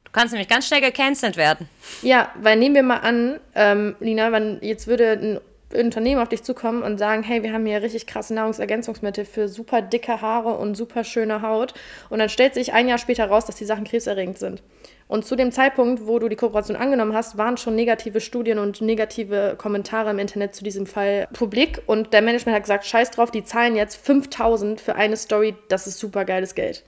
Du 0.04 0.12
kannst 0.12 0.34
nämlich 0.34 0.50
ganz 0.50 0.68
schnell 0.68 0.82
gecancelt 0.82 1.38
werden. 1.38 1.70
Ja, 2.02 2.34
weil 2.42 2.58
nehmen 2.58 2.76
wir 2.76 2.84
mal 2.84 2.98
an, 2.98 3.40
ähm, 3.56 3.96
Lina, 4.02 4.32
wenn 4.34 4.58
jetzt 4.62 4.88
würde 4.88 5.12
ein 5.12 5.40
Unternehmen 5.74 6.22
auf 6.22 6.30
dich 6.30 6.44
zukommen 6.44 6.82
und 6.82 6.98
sagen, 6.98 7.24
hey, 7.24 7.44
wir 7.44 7.54
haben 7.54 7.66
hier 7.66 7.82
richtig 7.82 8.08
krasse 8.08 8.34
Nahrungsergänzungsmittel 8.34 9.26
für 9.26 9.48
super 9.48 9.82
dicke 9.82 10.22
Haare 10.22 10.58
und 10.58 10.76
super 10.76 11.04
schöne 11.04 11.42
Haut. 11.42 11.74
Und 12.10 12.20
dann 12.20 12.30
stellt 12.30 12.54
sich 12.54 12.74
ein 12.74 12.88
Jahr 12.88 12.98
später 12.98 13.26
raus, 13.26 13.46
dass 13.46 13.56
die 13.56 13.66
Sachen 13.66 13.84
krebserregend 13.84 14.40
sind. 14.40 14.64
Und 15.08 15.26
zu 15.26 15.36
dem 15.36 15.52
Zeitpunkt, 15.52 16.06
wo 16.06 16.20
du 16.20 16.30
die 16.30 16.36
Kooperation 16.36 16.78
angenommen 16.78 17.16
hast, 17.16 17.38
waren 17.38 17.58
schon 17.58 17.76
negative 17.76 18.22
Studien 18.22 18.60
und 18.60 18.82
negative 18.82 19.56
Kommentare 19.58 20.12
im 20.12 20.20
Internet 20.20 20.54
zu 20.54 20.64
diesem 20.64 20.86
Fall 20.86 21.28
publik. 21.34 21.82
Und 21.88 22.14
der 22.14 22.22
Management 22.22 22.56
hat 22.56 22.64
gesagt, 22.64 22.86
scheiß 22.86 23.12
drauf, 23.12 23.32
die 23.32 23.44
zahlen 23.44 23.76
jetzt 23.76 23.96
5000 24.06 24.80
für 24.80 24.96
eine 24.96 25.18
Story, 25.18 25.56
das 25.68 25.88
ist 25.88 26.00
super 26.00 26.26
geiles 26.26 26.54
Geld. 26.54 26.84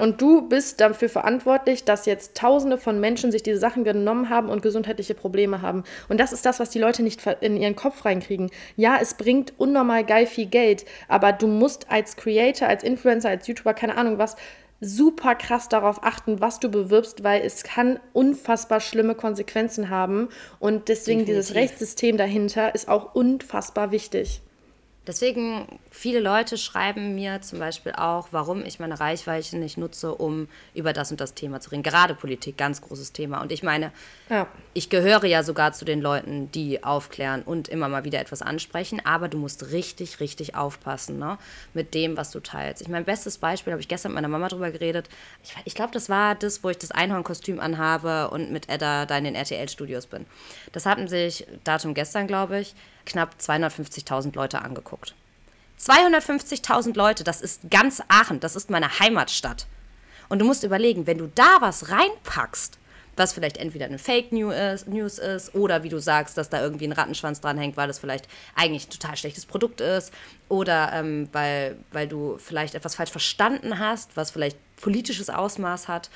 Und 0.00 0.20
du 0.20 0.48
bist 0.48 0.80
dafür 0.80 1.08
verantwortlich, 1.08 1.84
dass 1.84 2.06
jetzt 2.06 2.36
Tausende 2.36 2.78
von 2.78 3.00
Menschen 3.00 3.30
sich 3.30 3.42
diese 3.42 3.58
Sachen 3.58 3.84
genommen 3.84 4.30
haben 4.30 4.48
und 4.48 4.62
gesundheitliche 4.62 5.14
Probleme 5.14 5.62
haben. 5.62 5.84
Und 6.08 6.18
das 6.18 6.32
ist 6.32 6.46
das, 6.46 6.60
was 6.60 6.70
die 6.70 6.78
Leute 6.78 7.02
nicht 7.02 7.20
in 7.40 7.56
ihren 7.56 7.76
Kopf 7.76 8.04
reinkriegen. 8.04 8.50
Ja, 8.76 8.98
es 9.00 9.14
bringt 9.14 9.52
unnormal 9.58 10.04
geil 10.04 10.26
viel 10.26 10.46
Geld, 10.46 10.84
aber 11.08 11.32
du 11.32 11.46
musst 11.46 11.90
als 11.90 12.16
Creator, 12.16 12.68
als 12.68 12.82
Influencer, 12.82 13.28
als 13.28 13.46
YouTuber, 13.46 13.74
keine 13.74 13.96
Ahnung 13.96 14.18
was, 14.18 14.36
super 14.80 15.34
krass 15.34 15.68
darauf 15.68 16.02
achten, 16.02 16.40
was 16.40 16.60
du 16.60 16.68
bewirbst, 16.68 17.24
weil 17.24 17.42
es 17.42 17.62
kann 17.62 17.98
unfassbar 18.12 18.80
schlimme 18.80 19.14
Konsequenzen 19.14 19.90
haben. 19.90 20.28
Und 20.58 20.88
deswegen 20.88 21.20
Definitiv. 21.20 21.46
dieses 21.46 21.54
Rechtssystem 21.54 22.16
dahinter 22.16 22.74
ist 22.74 22.88
auch 22.88 23.14
unfassbar 23.14 23.90
wichtig. 23.90 24.42
Deswegen, 25.06 25.66
viele 25.90 26.18
Leute 26.18 26.56
schreiben 26.56 27.14
mir 27.14 27.42
zum 27.42 27.58
Beispiel 27.58 27.92
auch, 27.92 28.28
warum 28.30 28.64
ich 28.64 28.80
meine 28.80 28.98
Reichweite 28.98 29.58
nicht 29.58 29.76
nutze, 29.76 30.14
um 30.14 30.48
über 30.72 30.94
das 30.94 31.10
und 31.10 31.20
das 31.20 31.34
Thema 31.34 31.60
zu 31.60 31.70
reden. 31.70 31.82
Gerade 31.82 32.14
Politik, 32.14 32.56
ganz 32.56 32.80
großes 32.80 33.12
Thema. 33.12 33.42
Und 33.42 33.52
ich 33.52 33.62
meine, 33.62 33.92
ja. 34.30 34.46
ich 34.72 34.88
gehöre 34.88 35.24
ja 35.24 35.42
sogar 35.42 35.72
zu 35.72 35.84
den 35.84 36.00
Leuten, 36.00 36.50
die 36.52 36.82
aufklären 36.82 37.42
und 37.42 37.68
immer 37.68 37.88
mal 37.88 38.04
wieder 38.04 38.18
etwas 38.18 38.40
ansprechen. 38.40 39.02
Aber 39.04 39.28
du 39.28 39.36
musst 39.36 39.72
richtig, 39.72 40.20
richtig 40.20 40.54
aufpassen 40.54 41.18
ne? 41.18 41.36
mit 41.74 41.92
dem, 41.92 42.16
was 42.16 42.30
du 42.30 42.40
teilst. 42.40 42.80
Ich 42.80 42.88
mein 42.88 43.04
bestes 43.04 43.36
Beispiel, 43.36 43.74
habe 43.74 43.82
ich 43.82 43.88
gestern 43.88 44.12
mit 44.12 44.16
meiner 44.16 44.28
Mama 44.28 44.48
drüber 44.48 44.70
geredet. 44.70 45.10
Ich, 45.42 45.54
ich 45.66 45.74
glaube, 45.74 45.92
das 45.92 46.08
war 46.08 46.34
das, 46.34 46.64
wo 46.64 46.70
ich 46.70 46.78
das 46.78 46.92
Einhornkostüm 46.92 47.60
anhabe 47.60 48.30
und 48.30 48.50
mit 48.50 48.70
Edda 48.70 49.04
da 49.04 49.18
in 49.18 49.24
den 49.24 49.34
RTL-Studios 49.34 50.06
bin. 50.06 50.24
Das 50.72 50.86
hatten 50.86 51.08
sich, 51.08 51.46
Datum 51.64 51.92
gestern, 51.92 52.26
glaube 52.26 52.60
ich, 52.60 52.74
knapp 53.04 53.34
250.000 53.38 54.34
Leute 54.34 54.62
angeguckt. 54.62 54.93
250.000 55.80 56.96
Leute, 56.96 57.24
das 57.24 57.40
ist 57.40 57.70
ganz 57.70 58.02
Aachen, 58.08 58.40
das 58.40 58.56
ist 58.56 58.70
meine 58.70 58.98
Heimatstadt. 59.00 59.66
Und 60.28 60.38
du 60.38 60.44
musst 60.44 60.64
überlegen, 60.64 61.06
wenn 61.06 61.18
du 61.18 61.26
da 61.26 61.58
was 61.60 61.90
reinpackst, 61.90 62.78
was 63.16 63.32
vielleicht 63.32 63.58
entweder 63.58 63.86
eine 63.86 63.98
Fake 63.98 64.32
News 64.32 65.18
ist 65.18 65.54
oder 65.54 65.82
wie 65.82 65.88
du 65.88 66.00
sagst, 66.00 66.36
dass 66.36 66.48
da 66.48 66.60
irgendwie 66.60 66.86
ein 66.86 66.92
Rattenschwanz 66.92 67.40
dranhängt, 67.40 67.76
weil 67.76 67.86
das 67.86 67.98
vielleicht 67.98 68.26
eigentlich 68.56 68.88
ein 68.88 68.90
total 68.90 69.16
schlechtes 69.16 69.46
Produkt 69.46 69.80
ist 69.80 70.12
oder 70.48 70.92
ähm, 70.92 71.28
weil, 71.32 71.76
weil 71.92 72.08
du 72.08 72.38
vielleicht 72.38 72.74
etwas 72.74 72.96
falsch 72.96 73.10
verstanden 73.10 73.78
hast, 73.78 74.16
was 74.16 74.30
vielleicht 74.30 74.58
politisches 74.76 75.30
Ausmaß 75.30 75.88
hat 75.88 76.10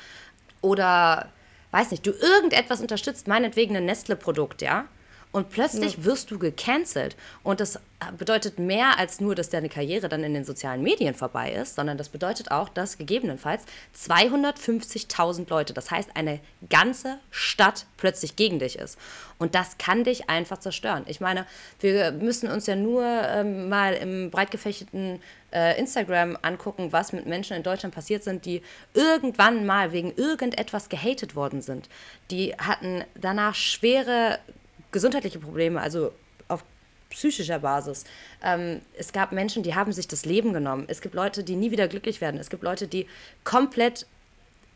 oder 0.61 1.29
weiß 1.71 1.91
nicht, 1.91 2.07
du 2.07 2.11
irgendetwas 2.11 2.81
unterstützt, 2.81 3.29
meinetwegen 3.29 3.77
ein 3.77 3.85
Nestle-Produkt, 3.85 4.63
ja, 4.63 4.87
Und 5.31 5.51
plötzlich 5.51 5.99
ja. 5.99 6.05
wirst 6.05 6.31
du 6.31 6.39
gecancelt. 6.39 7.17
Und 7.43 7.61
das 7.61 7.79
bedeutet 8.17 8.59
mehr 8.59 8.99
als 8.99 9.21
nur, 9.21 9.35
dass 9.35 9.51
deine 9.51 9.69
Karriere 9.69 10.09
dann 10.09 10.23
in 10.23 10.33
den 10.33 10.45
sozialen 10.45 10.83
Medien 10.83 11.15
vorbei 11.15 11.53
ist, 11.53 11.75
sondern 11.75 11.99
das 11.99 12.09
bedeutet 12.09 12.51
auch, 12.51 12.69
dass 12.69 12.97
gegebenenfalls 12.97 13.65
250.000 13.97 15.51
Leute, 15.51 15.75
das 15.75 15.91
heißt 15.91 16.11
eine 16.15 16.41
ganze 16.71 17.19
Stadt 17.31 17.87
plötzlich 17.97 18.37
gegen 18.37 18.59
dich 18.59 18.79
ist. 18.79 18.99
Und 19.39 19.55
das 19.55 19.79
kann 19.79 20.05
dich 20.05 20.31
einfach 20.31 20.59
zerstören. 20.59 21.05
Ich 21.07 21.21
meine, 21.21 21.47
wir 21.81 22.13
müssen 22.13 22.51
uns 22.51 22.67
ja 22.67 22.77
nur 22.77 23.05
ähm, 23.05 23.69
mal 23.69 23.95
im 23.95 24.31
breit 24.31 24.51
gefächerten 24.51 25.21
äh, 25.53 25.79
Instagram 25.79 26.39
angucken, 26.43 26.93
was 26.93 27.13
mit 27.13 27.27
Menschen 27.27 27.57
in 27.57 27.63
Deutschland 27.63 27.95
passiert 27.95 28.23
sind, 28.23 28.45
die 28.45 28.63
irgendwann 28.95 29.67
mal 29.67 29.93
wegen 29.93 30.13
irgendetwas 30.15 30.89
gehatet 30.89 31.35
worden 31.35 31.63
sind. 31.63 31.89
Die 32.31 32.55
hatten 32.55 33.05
danach 33.15 33.55
schwere 33.55 34.39
gesundheitliche 34.91 35.39
Probleme, 35.39 35.81
also 35.81 36.13
auf 36.49 36.65
psychischer 37.11 37.59
Basis. 37.59 38.05
Ähm, 38.43 38.81
es 38.97 39.13
gab 39.13 39.33
Menschen, 39.33 39.63
die 39.63 39.75
haben 39.75 39.93
sich 39.93 40.09
das 40.09 40.25
Leben 40.25 40.53
genommen. 40.53 40.85
Es 40.89 41.01
gibt 41.01 41.15
Leute, 41.15 41.45
die 41.45 41.57
nie 41.57 41.71
wieder 41.71 41.89
glücklich 41.89 42.21
werden. 42.21 42.39
Es 42.39 42.51
gibt 42.51 42.63
Leute, 42.63 42.87
die 42.89 43.07
komplett 43.45 44.07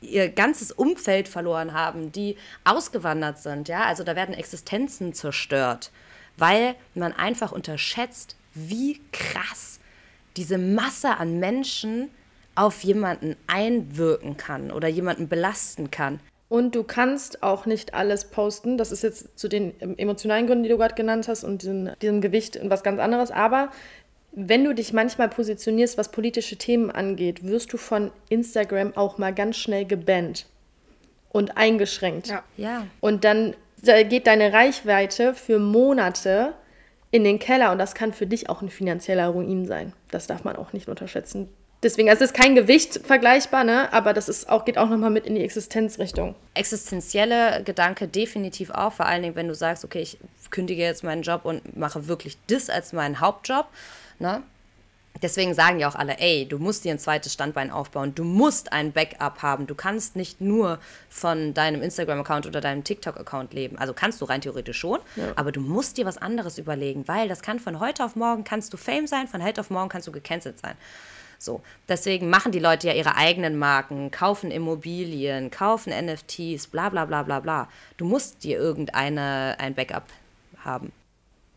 ihr 0.01 0.29
ganzes 0.29 0.73
Umfeld 0.73 1.29
verloren 1.29 1.73
haben, 1.73 2.13
die 2.13 2.37
ausgewandert 2.65 3.39
sind. 3.39 3.69
Ja, 3.69 3.85
also 3.85 4.03
da 4.05 4.17
werden 4.17 4.35
Existenzen 4.35 5.15
zerstört, 5.15 5.91
weil 6.37 6.75
man 6.95 7.13
einfach 7.13 7.53
unterschätzt, 7.53 8.37
wie 8.55 9.01
krass 9.13 9.79
diese 10.37 10.59
Masse 10.59 11.17
an 11.19 11.39
Menschen 11.39 12.11
auf 12.55 12.83
jemanden 12.85 13.37
einwirken 13.47 14.37
kann 14.37 14.71
oder 14.71 14.89
jemanden 14.89 15.29
belasten 15.29 15.91
kann. 15.91 16.21
Und 16.53 16.75
du 16.75 16.85
kannst 16.85 17.43
auch 17.43 17.65
nicht 17.65 17.95
alles 17.95 18.27
posten. 18.27 18.77
Das 18.77 18.93
ist 18.93 19.03
jetzt 19.03 19.39
zu 19.39 19.49
den 19.49 19.73
emotionalen 19.97 20.47
Gründen, 20.47 20.65
die 20.65 20.69
du 20.69 20.77
gerade 20.77 20.95
genannt 20.95 21.27
hast 21.27 21.45
und 21.45 21.63
diesem, 21.63 21.93
diesem 22.03 22.21
Gewicht 22.21 22.59
und 22.59 22.69
was 22.69 22.83
ganz 22.83 23.01
anderes. 23.01 23.31
Aber 23.31 23.71
wenn 24.33 24.63
du 24.63 24.75
dich 24.75 24.93
manchmal 24.93 25.31
positionierst, 25.31 25.97
was 25.97 26.11
politische 26.11 26.57
Themen 26.59 26.91
angeht, 26.91 27.43
wirst 27.43 27.73
du 27.73 27.79
von 27.79 28.11
Instagram 28.29 28.95
auch 28.99 29.17
mal 29.17 29.33
ganz 29.33 29.57
schnell 29.57 29.87
gebannt 29.87 30.45
und 31.31 31.57
eingeschränkt. 31.57 32.27
Ja. 32.27 32.45
ja. 32.59 32.87
Und 33.01 33.25
dann 33.25 33.57
geht 33.83 34.27
deine 34.27 34.53
Reichweite 34.53 35.33
für 35.33 35.59
Monate 35.59 36.53
in 37.11 37.25
den 37.25 37.39
Keller 37.39 37.73
und 37.73 37.79
das 37.79 37.95
kann 37.95 38.13
für 38.13 38.27
dich 38.27 38.51
auch 38.51 38.61
ein 38.61 38.69
finanzieller 38.69 39.29
Ruin 39.29 39.65
sein. 39.65 39.95
Das 40.11 40.27
darf 40.27 40.45
man 40.45 40.57
auch 40.57 40.75
nicht 40.75 40.91
unterschätzen. 40.91 41.49
Deswegen, 41.83 42.09
also 42.09 42.23
es 42.23 42.31
ist 42.31 42.37
kein 42.37 42.55
Gewicht 42.55 43.01
vergleichbar, 43.05 43.65
ne? 43.65 43.93
aber 43.93 44.13
das 44.13 44.29
ist 44.29 44.49
auch, 44.49 44.65
geht 44.65 44.79
auch 44.79 44.89
nochmal 44.89 45.11
mit 45.11 45.27
in 45.27 45.35
die 45.35 45.43
Existenzrichtung. 45.43 46.37
Existenzielle 46.55 47.63
Gedanke 47.65 48.07
definitiv 48.07 48.71
auch, 48.71 48.93
vor 48.93 49.07
allen 49.07 49.23
Dingen, 49.23 49.35
wenn 49.35 49.49
du 49.49 49.55
sagst, 49.55 49.85
okay, 49.85 50.01
ich 50.01 50.19
kündige 50.51 50.83
jetzt 50.83 51.03
meinen 51.03 51.23
Job 51.23 51.45
und 51.45 51.77
mache 51.77 52.07
wirklich 52.07 52.39
das 52.47 52.71
als 52.71 52.93
meinen 52.93 53.19
Hauptjob. 53.19 53.67
Ne? 54.21 54.45
Deswegen 55.21 55.55
sagen 55.55 55.81
ja 55.81 55.89
auch 55.89 55.95
alle, 55.97 56.19
ey, 56.19 56.47
du 56.49 56.59
musst 56.59 56.85
dir 56.85 56.93
ein 56.93 56.99
zweites 57.01 57.33
Standbein 57.33 57.71
aufbauen, 57.71 58.15
du 58.15 58.25
musst 58.25 58.73
ein 58.73 58.93
Backup 58.93 59.43
haben, 59.43 59.67
du 59.67 59.75
kannst 59.75 60.17
nicht 60.17 60.41
nur 60.41 60.79
von 61.09 61.53
deinem 61.53 61.83
Instagram-Account 61.83 62.47
oder 62.47 62.61
deinem 62.61 62.83
TikTok-Account 62.83 63.53
leben. 63.53 63.77
Also 63.79 63.93
kannst 63.93 64.21
du 64.21 64.25
rein 64.25 64.41
theoretisch 64.41 64.79
schon, 64.79 65.01
ja. 65.17 65.33
aber 65.37 65.53
du 65.53 65.61
musst 65.61 65.99
dir 65.99 66.07
was 66.07 66.19
anderes 66.19 66.59
überlegen, 66.59 67.07
weil 67.09 67.29
das 67.29 67.43
kann 67.43 67.59
von 67.59 67.81
heute 67.81 68.05
auf 68.05 68.17
morgen 68.17 68.45
kannst 68.45 68.73
du 68.73 68.77
Fame 68.77 69.07
sein, 69.07 69.29
von 69.29 69.43
heute 69.43 69.61
auf 69.61 69.71
morgen 69.71 69.89
kannst 69.89 70.09
du 70.09 70.13
gecancelt 70.13 70.59
sein. 70.61 70.77
So, 71.43 71.63
deswegen 71.89 72.31
machen 72.31 72.53
die 72.53 72.59
Leute 72.59 72.87
ja 72.87 72.95
ihre 72.95 73.17
eigenen 73.17 73.57
Marken, 73.57 74.11
kaufen 74.11 74.51
Immobilien, 74.51 75.51
kaufen 75.51 75.93
NFTs, 75.93 76.69
bla 76.69 76.89
bla 76.89 77.05
bla 77.05 77.23
bla 77.23 77.41
bla. 77.41 77.69
Du 77.97 78.05
musst 78.05 78.45
dir 78.45 78.59
irgendeine 78.59 79.57
ein 79.59 79.75
Backup 79.75 80.07
haben. 80.65 80.93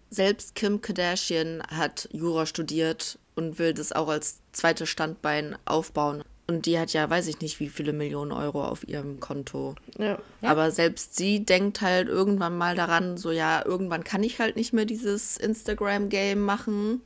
Selbst 0.09 0.55
Kim 0.55 0.81
Kardashian 0.81 1.61
hat 1.67 2.09
Jura 2.11 2.45
studiert 2.45 3.19
und 3.35 3.59
will 3.59 3.73
das 3.73 3.91
auch 3.91 4.07
als 4.07 4.39
zweites 4.53 4.89
Standbein 4.89 5.57
aufbauen. 5.65 6.23
Und 6.47 6.67
die 6.67 6.77
hat 6.77 6.93
ja, 6.93 7.09
weiß 7.09 7.27
ich 7.27 7.41
nicht, 7.41 7.59
wie 7.59 7.69
viele 7.69 7.91
Millionen 7.91 8.31
Euro 8.31 8.63
auf 8.63 8.87
ihrem 8.87 9.19
Konto. 9.19 9.75
Ja. 9.97 10.19
Aber 10.41 10.69
selbst 10.69 11.15
sie 11.15 11.43
denkt 11.43 11.81
halt 11.81 12.07
irgendwann 12.07 12.57
mal 12.57 12.75
daran, 12.75 13.17
so 13.17 13.31
ja, 13.31 13.65
irgendwann 13.65 14.03
kann 14.03 14.23
ich 14.23 14.39
halt 14.39 14.55
nicht 14.55 14.71
mehr 14.71 14.85
dieses 14.85 15.37
Instagram-Game 15.37 16.39
machen. 16.39 17.01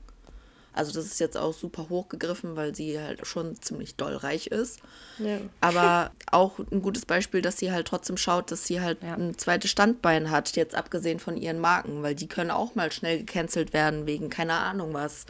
Also 0.80 0.94
das 0.94 1.06
ist 1.06 1.20
jetzt 1.20 1.36
auch 1.36 1.54
super 1.54 1.90
hochgegriffen, 1.90 2.56
weil 2.56 2.74
sie 2.74 2.98
halt 2.98 3.28
schon 3.28 3.62
ziemlich 3.62 3.96
doll 3.96 4.16
reich 4.16 4.48
ist. 4.48 4.80
Ja. 5.18 5.40
Aber 5.60 6.12
auch 6.32 6.58
ein 6.72 6.82
gutes 6.82 7.06
Beispiel, 7.06 7.42
dass 7.42 7.58
sie 7.58 7.74
halt 7.74 7.86
trotzdem 7.86 8.16
schaut, 8.16 8.50
dass 8.50 8.66
sie 8.66 8.80
halt 8.80 9.04
ja. 9.04 9.14
ein 9.14 9.38
zweites 9.38 9.70
Standbein 9.70 10.32
hat, 10.32 10.56
jetzt 10.56 10.76
abgesehen 10.76 11.20
von 11.20 11.36
ihren 11.36 11.60
Marken, 11.60 12.02
weil 12.02 12.16
die 12.16 12.28
können 12.28 12.50
auch 12.50 12.76
mal 12.76 12.94
schnell 12.94 13.20
gecancelt 13.20 13.74
werden 13.74 14.08
wegen 14.08 14.30
keine 14.30 14.54
Ahnung 14.54 14.94
was. 14.94 15.26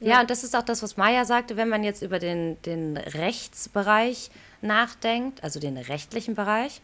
Ja, 0.00 0.22
und 0.22 0.30
das 0.30 0.44
ist 0.44 0.56
auch 0.56 0.62
das, 0.62 0.82
was 0.82 0.96
Maya 0.96 1.26
sagte, 1.26 1.58
wenn 1.58 1.68
man 1.68 1.84
jetzt 1.84 2.00
über 2.00 2.18
den, 2.18 2.60
den 2.62 2.96
Rechtsbereich 2.96 4.30
nachdenkt, 4.62 5.44
also 5.44 5.60
den 5.60 5.76
rechtlichen 5.76 6.34
Bereich. 6.34 6.80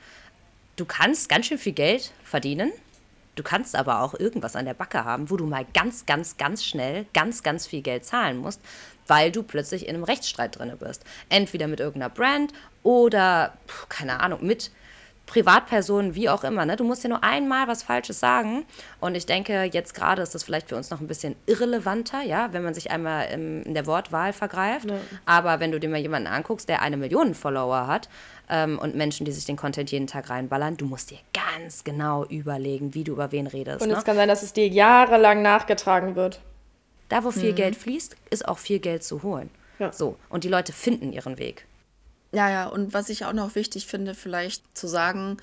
Du 0.77 0.85
kannst 0.85 1.31
ganz 1.31 1.47
schön 1.47 1.57
viel 1.57 1.73
Geld 1.73 2.13
verdienen 2.23 2.73
Du 3.37 3.43
kannst 3.43 3.77
aber 3.77 4.01
auch 4.01 4.15
irgendwas 4.19 4.57
an 4.57 4.65
der 4.65 4.75
Backe 4.75 5.05
haben, 5.05 5.31
wo 5.31 5.37
du 5.37 5.47
mal 5.47 5.67
ganz, 5.75 6.07
ganz, 6.07 6.37
ganz 6.37 6.65
schnell 6.65 7.07
ganz, 7.15 7.43
ganz 7.43 7.67
viel 7.67 7.83
Geld 7.83 8.05
zahlen 8.05 8.39
musst, 8.39 8.61
weil 9.07 9.31
du 9.31 9.43
plötzlich 9.43 9.87
in 9.87 9.95
einem 9.95 10.05
Rechtsstreit 10.05 10.59
drin 10.59 10.73
bist. 10.79 11.05
Entweder 11.29 11.69
mit 11.69 11.79
irgendeiner 11.79 12.13
Brand 12.13 12.53
oder, 12.83 13.53
keine 13.89 14.21
Ahnung, 14.21 14.45
mit 14.45 14.71
Privatpersonen, 15.27 16.15
wie 16.15 16.29
auch 16.29 16.45
immer. 16.45 16.65
Ne? 16.65 16.77
Du 16.77 16.85
musst 16.85 17.03
ja 17.03 17.11
nur 17.11 17.23
einmal 17.23 17.67
was 17.69 17.83
Falsches 17.83 18.21
sagen. 18.21 18.65
Und 19.01 19.17
ich 19.17 19.27
denke, 19.27 19.65
jetzt 19.65 19.93
gerade 19.93 20.23
ist 20.23 20.35
das 20.35 20.45
vielleicht 20.45 20.69
für 20.69 20.77
uns 20.77 20.91
noch 20.91 21.01
ein 21.01 21.09
bisschen 21.09 21.35
irrelevanter, 21.47 22.23
ja, 22.23 22.53
wenn 22.53 22.63
man 22.63 22.75
sich 22.75 22.91
einmal 22.91 23.29
im, 23.33 23.63
in 23.65 23.75
der 23.75 23.87
Wortwahl 23.87 24.33
vergreift. 24.33 24.89
Ja. 24.89 24.97
Aber 25.27 25.61
wenn 25.61 25.73
du 25.73 25.81
dir 25.81 25.89
mal 25.89 25.99
jemanden 25.99 26.29
anguckst, 26.29 26.69
der 26.69 26.81
eine 26.81 26.97
Million 26.97 27.35
Follower 27.35 27.89
hat 27.89 28.09
ähm, 28.49 28.79
und 28.79 28.95
Menschen, 28.95 29.25
die 29.25 29.33
sich 29.33 29.45
den 29.45 29.57
Content 29.57 29.91
jeden 29.91 30.07
Tag 30.07 30.31
reinballern, 30.31 30.77
du 30.77 30.87
musst 30.87 31.11
dir 31.11 31.19
ganz 31.33 31.85
genau 31.85 32.25
überlegen, 32.27 32.95
wie 32.95 33.05
du 33.05 33.13
über 33.13 33.33
wen 33.33 33.47
redest. 33.47 33.83
Und 33.83 33.91
es 33.91 33.99
ne? 33.99 34.05
kann 34.05 34.17
sein, 34.17 34.29
dass 34.29 34.43
es 34.43 34.53
dir 34.53 34.69
jahrelang 34.69 35.43
nachgetragen 35.43 36.17
wird. 36.17 36.41
Da, 37.09 37.25
wo 37.25 37.31
viel 37.31 37.53
mhm. 37.53 37.57
Geld 37.57 37.77
fließt, 37.77 38.17
ist 38.31 38.49
auch 38.49 38.59
viel 38.59 38.79
Geld 38.79 39.05
zu 39.05 39.23
holen. 39.23 39.51
Ja. 39.79 39.93
So. 39.93 40.17
Und 40.29 40.45
die 40.45 40.49
Leute 40.49 40.73
finden 40.73 41.13
ihren 41.13 41.39
Weg. 41.39 41.67
Ja, 42.33 42.51
ja, 42.51 42.67
und 42.67 42.93
was 42.93 43.09
ich 43.09 43.25
auch 43.25 43.33
noch 43.33 43.55
wichtig 43.55 43.87
finde, 43.87 44.15
vielleicht 44.15 44.77
zu 44.77 44.89
sagen, 44.89 45.37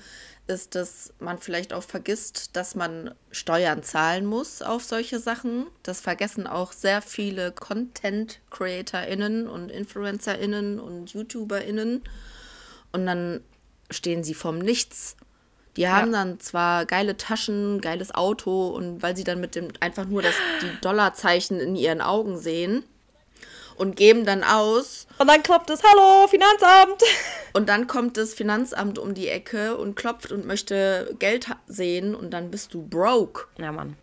ist, 0.46 0.74
dass 0.74 1.14
man 1.18 1.38
vielleicht 1.38 1.72
auch 1.72 1.82
vergisst, 1.82 2.54
dass 2.54 2.74
man 2.74 3.14
Steuern 3.30 3.82
zahlen 3.82 4.26
muss 4.26 4.60
auf 4.60 4.84
solche 4.84 5.18
Sachen. 5.18 5.66
Das 5.82 6.00
vergessen 6.00 6.46
auch 6.46 6.72
sehr 6.72 7.00
viele 7.00 7.50
Content-CreatorInnen 7.52 9.48
und 9.48 9.70
InfluencerInnen 9.70 10.78
und 10.78 11.14
YouTuberInnen. 11.14 12.02
Und 12.94 13.06
dann 13.06 13.42
stehen 13.90 14.24
sie 14.24 14.34
vom 14.34 14.58
Nichts. 14.58 15.16
Die 15.76 15.88
haben 15.88 16.12
ja. 16.12 16.24
dann 16.24 16.40
zwar 16.40 16.86
geile 16.86 17.16
Taschen, 17.16 17.80
geiles 17.80 18.14
Auto 18.14 18.68
und 18.68 19.02
weil 19.02 19.16
sie 19.16 19.24
dann 19.24 19.40
mit 19.40 19.56
dem 19.56 19.68
einfach 19.80 20.06
nur 20.06 20.22
das, 20.22 20.34
die 20.62 20.80
Dollarzeichen 20.80 21.58
in 21.58 21.74
ihren 21.74 22.00
Augen 22.00 22.38
sehen, 22.38 22.84
und 23.76 23.96
geben 23.96 24.24
dann 24.24 24.42
aus. 24.44 25.06
Und 25.18 25.28
dann 25.28 25.42
klopft 25.42 25.70
es, 25.70 25.82
hallo, 25.82 26.26
Finanzamt. 26.28 27.02
Und 27.52 27.68
dann 27.68 27.86
kommt 27.86 28.16
das 28.16 28.34
Finanzamt 28.34 28.98
um 28.98 29.14
die 29.14 29.28
Ecke 29.28 29.76
und 29.76 29.94
klopft 29.94 30.32
und 30.32 30.44
möchte 30.44 31.14
Geld 31.20 31.46
sehen 31.68 32.16
und 32.16 32.32
dann 32.32 32.50
bist 32.50 32.74
du 32.74 32.82
broke. 32.82 33.46
Ja, 33.58 33.70
Mann. 33.70 33.96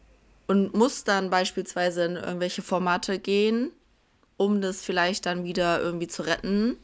Und 0.48 0.74
musst 0.74 1.10
dann 1.10 1.30
beispielsweise 1.30 2.06
in 2.06 2.16
irgendwelche 2.16 2.62
Formate 2.62 3.20
gehen, 3.20 3.72
um 4.38 4.62
das 4.62 4.82
vielleicht 4.82 5.26
dann 5.26 5.44
wieder 5.44 5.82
irgendwie 5.82 6.08
zu 6.08 6.22
retten. 6.22 6.78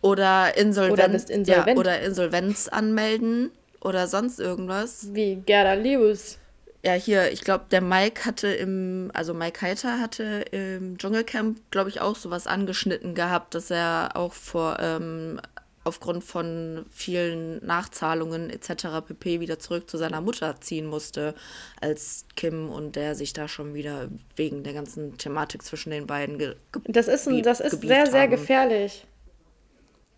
Oder, 0.00 0.56
Insolvenz, 0.56 1.24
oder, 1.24 1.34
insolvent. 1.34 1.68
ja, 1.68 1.76
oder 1.76 2.00
Insolvenz 2.00 2.68
anmelden 2.68 3.50
oder 3.80 4.06
sonst 4.06 4.38
irgendwas. 4.38 5.08
Wie 5.12 5.36
Gerda 5.36 5.74
Lewis 5.74 6.38
ja, 6.84 6.92
hier, 6.92 7.32
ich 7.32 7.40
glaube, 7.40 7.64
der 7.70 7.80
Mike 7.80 8.24
hatte 8.24 8.48
im, 8.48 9.10
also 9.12 9.34
Mike 9.34 9.60
Heiter 9.62 9.98
hatte 10.00 10.44
im 10.52 10.96
Dschungelcamp, 10.96 11.58
glaube 11.70 11.90
ich, 11.90 12.00
auch 12.00 12.16
sowas 12.16 12.46
angeschnitten 12.46 13.14
gehabt, 13.14 13.54
dass 13.54 13.70
er 13.70 14.10
auch 14.14 14.32
vor, 14.32 14.78
ähm, 14.80 15.40
aufgrund 15.82 16.22
von 16.22 16.86
vielen 16.90 17.64
Nachzahlungen 17.66 18.50
etc. 18.50 19.04
pp. 19.06 19.40
wieder 19.40 19.58
zurück 19.58 19.90
zu 19.90 19.96
seiner 19.96 20.20
Mutter 20.20 20.60
ziehen 20.60 20.86
musste, 20.86 21.34
als 21.80 22.26
Kim 22.36 22.70
und 22.70 22.94
der 22.94 23.16
sich 23.16 23.32
da 23.32 23.48
schon 23.48 23.74
wieder 23.74 24.08
wegen 24.36 24.62
der 24.62 24.74
ganzen 24.74 25.18
Thematik 25.18 25.64
zwischen 25.64 25.90
den 25.90 26.06
beiden 26.06 26.38
ge 26.38 26.54
Das 26.84 27.08
ist, 27.08 27.26
ein, 27.26 27.42
das 27.42 27.58
ist 27.60 27.80
sehr, 27.80 28.06
sehr 28.06 28.28
gefährlich. 28.28 29.04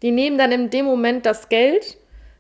Die 0.03 0.11
nehmen 0.11 0.39
dann 0.39 0.53
in 0.53 0.71
dem 0.71 0.85
Moment 0.85 1.27
das 1.27 1.49
Geld 1.49 1.99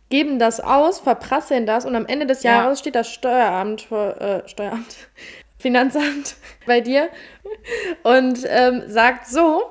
geben 0.08 0.38
das 0.38 0.60
aus, 0.60 0.98
verprasseln 0.98 1.66
das 1.66 1.84
und 1.84 1.94
am 1.94 2.06
Ende 2.06 2.26
des 2.26 2.42
Jahres 2.42 2.78
ja. 2.78 2.82
steht 2.82 2.94
das 2.96 3.10
Steueramt 3.10 3.82
vor, 3.82 4.20
äh, 4.20 4.48
Steueramt, 4.48 4.96
Finanzamt 5.58 6.36
bei 6.66 6.80
dir 6.80 7.08
und 8.02 8.40
ähm, 8.48 8.82
sagt 8.86 9.28
so, 9.28 9.62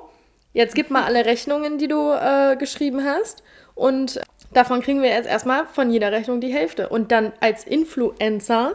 jetzt 0.52 0.74
gib 0.74 0.90
mal 0.90 1.04
alle 1.04 1.26
Rechnungen, 1.26 1.78
die 1.78 1.88
du 1.88 2.12
äh, 2.12 2.56
geschrieben 2.56 3.04
hast 3.04 3.42
und 3.74 4.20
davon 4.52 4.82
kriegen 4.82 5.02
wir 5.02 5.10
jetzt 5.10 5.28
erstmal 5.28 5.66
von 5.66 5.90
jeder 5.90 6.12
Rechnung 6.12 6.40
die 6.40 6.52
Hälfte. 6.52 6.88
Und 6.88 7.12
dann 7.12 7.32
als 7.40 7.64
Influencer 7.64 8.74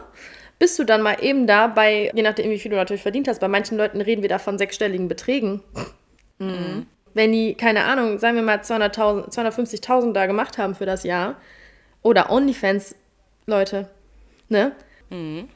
bist 0.58 0.78
du 0.78 0.84
dann 0.84 1.02
mal 1.02 1.22
eben 1.22 1.46
da 1.46 1.66
bei, 1.66 2.10
je 2.14 2.22
nachdem, 2.22 2.50
wie 2.50 2.58
viel 2.58 2.70
du 2.70 2.76
natürlich 2.76 3.02
verdient 3.02 3.28
hast, 3.28 3.40
bei 3.40 3.48
manchen 3.48 3.76
Leuten 3.76 4.00
reden 4.00 4.22
wir 4.22 4.28
da 4.28 4.38
von 4.38 4.58
sechsstelligen 4.58 5.08
Beträgen. 5.08 5.62
Mhm. 6.38 6.86
Wenn 7.16 7.32
die, 7.32 7.54
keine 7.54 7.84
Ahnung, 7.84 8.18
sagen 8.18 8.36
wir 8.36 8.42
mal 8.42 8.58
250.000 8.58 10.12
da 10.12 10.26
gemacht 10.26 10.58
haben 10.58 10.74
für 10.74 10.84
das 10.84 11.02
Jahr 11.02 11.36
oder 12.02 12.30
OnlyFans-Leute, 12.30 13.88
ne? 14.50 14.72
Mhm. 15.08 15.48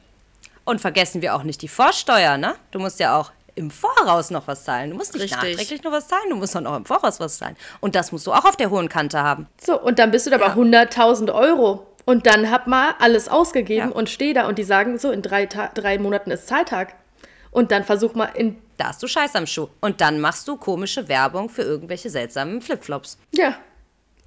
Und 0.65 0.81
vergessen 0.81 1.21
wir 1.21 1.35
auch 1.35 1.43
nicht 1.43 1.61
die 1.61 1.69
Vorsteuer, 1.69 2.39
ne? 2.39 2.55
Du 2.71 2.79
musst 2.79 2.99
ja 2.99 3.15
auch 3.15 3.31
im 3.57 3.71
Voraus 3.71 4.31
noch 4.31 4.49
was 4.49 4.65
zahlen. 4.65 4.89
Du 4.89 4.97
musst 4.97 5.13
nicht 5.13 5.25
Richtig. 5.25 5.37
nachträglich 5.37 5.85
nur 5.85 5.93
was 5.93 6.09
zahlen, 6.09 6.31
du 6.31 6.37
musst 6.37 6.57
auch 6.57 6.63
noch 6.63 6.77
im 6.77 6.87
Voraus 6.87 7.21
was 7.21 7.37
zahlen. 7.37 7.59
Und 7.81 7.95
das 7.95 8.11
musst 8.11 8.27
du 8.27 8.33
auch 8.33 8.47
auf 8.47 8.57
der 8.57 8.71
hohen 8.71 8.89
Kante 8.89 9.23
haben. 9.23 9.47
So, 9.61 9.79
und 9.79 9.99
dann 9.99 10.13
bist 10.13 10.25
du 10.25 10.31
da 10.31 10.39
ja. 10.39 10.49
bei 10.49 10.55
100.000 10.55 11.31
Euro. 11.31 11.87
Und 12.07 12.25
dann 12.25 12.51
hab 12.51 12.69
mal 12.69 12.95
alles 13.01 13.29
ausgegeben 13.29 13.91
ja. 13.91 13.95
und 13.95 14.09
steh 14.09 14.33
da 14.33 14.49
und 14.49 14.57
die 14.57 14.65
sagen 14.65 14.99
so, 14.99 15.11
in 15.11 15.21
drei, 15.21 15.45
drei 15.45 15.99
Monaten 15.99 16.31
ist 16.31 16.47
Zahltag. 16.47 16.95
Und 17.51 17.71
dann 17.73 17.85
versuch 17.85 18.15
mal 18.15 18.27
in. 18.27 18.59
Da 18.77 18.89
hast 18.89 19.03
du 19.03 19.07
Scheiß 19.07 19.35
am 19.35 19.47
Schuh. 19.47 19.69
Und 19.81 20.01
dann 20.01 20.21
machst 20.21 20.49
du 20.49 20.57
komische 20.57 21.09
Werbung 21.09 21.49
für 21.49 21.63
irgendwelche 21.63 22.09
seltsamen 22.09 22.63
Flipflops. 22.63 23.19
Ja. 23.33 23.57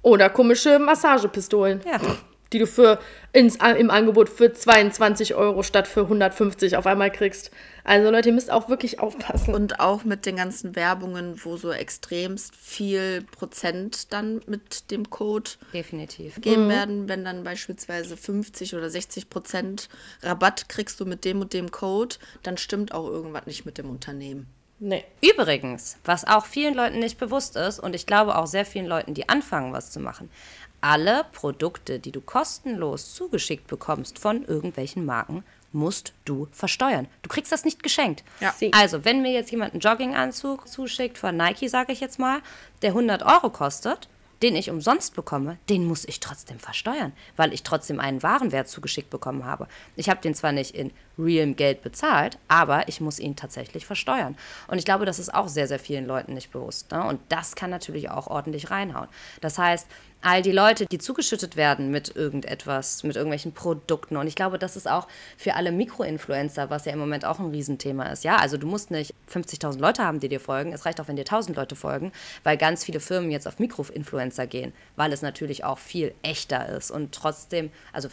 Oder 0.02 0.30
komische 0.30 0.78
Massagepistolen. 0.78 1.80
Ja 1.86 1.98
die 2.52 2.58
du 2.58 2.66
für 2.66 3.00
ins, 3.32 3.56
im 3.56 3.90
Angebot 3.90 4.28
für 4.28 4.52
22 4.52 5.34
Euro 5.34 5.62
statt 5.62 5.88
für 5.88 6.02
150 6.02 6.76
auf 6.76 6.86
einmal 6.86 7.10
kriegst. 7.10 7.50
Also 7.82 8.10
Leute, 8.10 8.28
ihr 8.30 8.34
müsst 8.34 8.50
auch 8.50 8.68
wirklich 8.68 9.00
aufpassen. 9.00 9.54
Und 9.54 9.80
auch 9.80 10.04
mit 10.04 10.24
den 10.26 10.36
ganzen 10.36 10.76
Werbungen, 10.76 11.44
wo 11.44 11.56
so 11.56 11.72
extremst 11.72 12.54
viel 12.54 13.22
Prozent 13.22 14.12
dann 14.12 14.40
mit 14.46 14.90
dem 14.90 15.10
Code 15.10 15.50
definitiv 15.72 16.40
geben 16.40 16.66
mhm. 16.66 16.70
werden, 16.70 17.08
wenn 17.08 17.24
dann 17.24 17.44
beispielsweise 17.44 18.16
50 18.16 18.74
oder 18.74 18.88
60 18.88 19.28
Prozent 19.28 19.88
Rabatt 20.22 20.68
kriegst 20.68 21.00
du 21.00 21.06
mit 21.06 21.24
dem 21.24 21.40
und 21.40 21.52
dem 21.52 21.70
Code, 21.70 22.16
dann 22.42 22.56
stimmt 22.56 22.92
auch 22.92 23.06
irgendwas 23.06 23.46
nicht 23.46 23.66
mit 23.66 23.78
dem 23.78 23.90
Unternehmen. 23.90 24.46
Nee. 24.80 25.04
Übrigens, 25.22 25.96
was 26.04 26.26
auch 26.26 26.46
vielen 26.46 26.74
Leuten 26.74 26.98
nicht 26.98 27.18
bewusst 27.18 27.56
ist, 27.56 27.78
und 27.78 27.94
ich 27.94 28.06
glaube 28.06 28.36
auch 28.36 28.46
sehr 28.46 28.66
vielen 28.66 28.86
Leuten, 28.86 29.14
die 29.14 29.28
anfangen, 29.28 29.72
was 29.72 29.90
zu 29.90 30.00
machen, 30.00 30.30
alle 30.84 31.24
Produkte, 31.32 31.98
die 31.98 32.12
du 32.12 32.20
kostenlos 32.20 33.14
zugeschickt 33.14 33.66
bekommst 33.68 34.18
von 34.18 34.44
irgendwelchen 34.44 35.06
Marken, 35.06 35.42
musst 35.72 36.12
du 36.26 36.46
versteuern. 36.52 37.08
Du 37.22 37.30
kriegst 37.30 37.50
das 37.50 37.64
nicht 37.64 37.82
geschenkt. 37.82 38.22
Ja. 38.38 38.54
Also, 38.72 39.02
wenn 39.06 39.22
mir 39.22 39.32
jetzt 39.32 39.50
jemand 39.50 39.72
einen 39.72 39.80
Jogginganzug 39.80 40.68
zuschickt 40.68 41.16
von 41.16 41.38
Nike, 41.38 41.68
sage 41.68 41.92
ich 41.92 42.00
jetzt 42.00 42.18
mal, 42.18 42.40
der 42.82 42.90
100 42.90 43.22
Euro 43.22 43.48
kostet, 43.48 44.08
den 44.42 44.56
ich 44.56 44.68
umsonst 44.70 45.14
bekomme, 45.14 45.56
den 45.70 45.86
muss 45.86 46.04
ich 46.04 46.20
trotzdem 46.20 46.58
versteuern, 46.58 47.14
weil 47.34 47.54
ich 47.54 47.62
trotzdem 47.62 47.98
einen 47.98 48.22
Warenwert 48.22 48.68
zugeschickt 48.68 49.08
bekommen 49.08 49.46
habe. 49.46 49.68
Ich 49.96 50.10
habe 50.10 50.20
den 50.20 50.34
zwar 50.34 50.52
nicht 50.52 50.74
in 50.74 50.92
realem 51.18 51.56
Geld 51.56 51.82
bezahlt, 51.82 52.38
aber 52.46 52.86
ich 52.88 53.00
muss 53.00 53.18
ihn 53.18 53.36
tatsächlich 53.36 53.86
versteuern. 53.86 54.36
Und 54.66 54.78
ich 54.78 54.84
glaube, 54.84 55.06
das 55.06 55.18
ist 55.18 55.32
auch 55.32 55.48
sehr, 55.48 55.66
sehr 55.66 55.78
vielen 55.78 56.06
Leuten 56.06 56.34
nicht 56.34 56.52
bewusst. 56.52 56.90
Ne? 56.90 57.02
Und 57.04 57.20
das 57.30 57.54
kann 57.54 57.70
natürlich 57.70 58.10
auch 58.10 58.26
ordentlich 58.26 58.70
reinhauen. 58.70 59.08
Das 59.40 59.56
heißt, 59.56 59.86
all 60.24 60.42
die 60.42 60.52
Leute, 60.52 60.86
die 60.86 60.98
zugeschüttet 60.98 61.56
werden 61.56 61.90
mit 61.90 62.16
irgendetwas, 62.16 63.02
mit 63.02 63.16
irgendwelchen 63.16 63.52
Produkten. 63.52 64.16
Und 64.16 64.26
ich 64.26 64.34
glaube, 64.34 64.58
das 64.58 64.74
ist 64.76 64.88
auch 64.88 65.06
für 65.36 65.54
alle 65.54 65.70
Mikroinfluencer, 65.70 66.70
was 66.70 66.86
ja 66.86 66.92
im 66.92 66.98
Moment 66.98 67.24
auch 67.24 67.38
ein 67.38 67.50
Riesenthema 67.50 68.04
ist. 68.04 68.24
Ja, 68.24 68.36
also 68.36 68.56
du 68.56 68.66
musst 68.66 68.90
nicht 68.90 69.14
50.000 69.32 69.78
Leute 69.78 70.02
haben, 70.02 70.20
die 70.20 70.28
dir 70.28 70.40
folgen. 70.40 70.72
Es 70.72 70.86
reicht 70.86 71.00
auch, 71.00 71.08
wenn 71.08 71.16
dir 71.16 71.24
1.000 71.24 71.54
Leute 71.54 71.76
folgen, 71.76 72.10
weil 72.42 72.56
ganz 72.56 72.84
viele 72.84 73.00
Firmen 73.00 73.30
jetzt 73.30 73.46
auf 73.46 73.58
Mikroinfluencer 73.58 74.46
gehen, 74.46 74.72
weil 74.96 75.12
es 75.12 75.20
natürlich 75.20 75.64
auch 75.64 75.78
viel 75.78 76.14
echter 76.22 76.68
ist 76.70 76.90
und 76.90 77.12
trotzdem, 77.12 77.70
also 77.92 78.08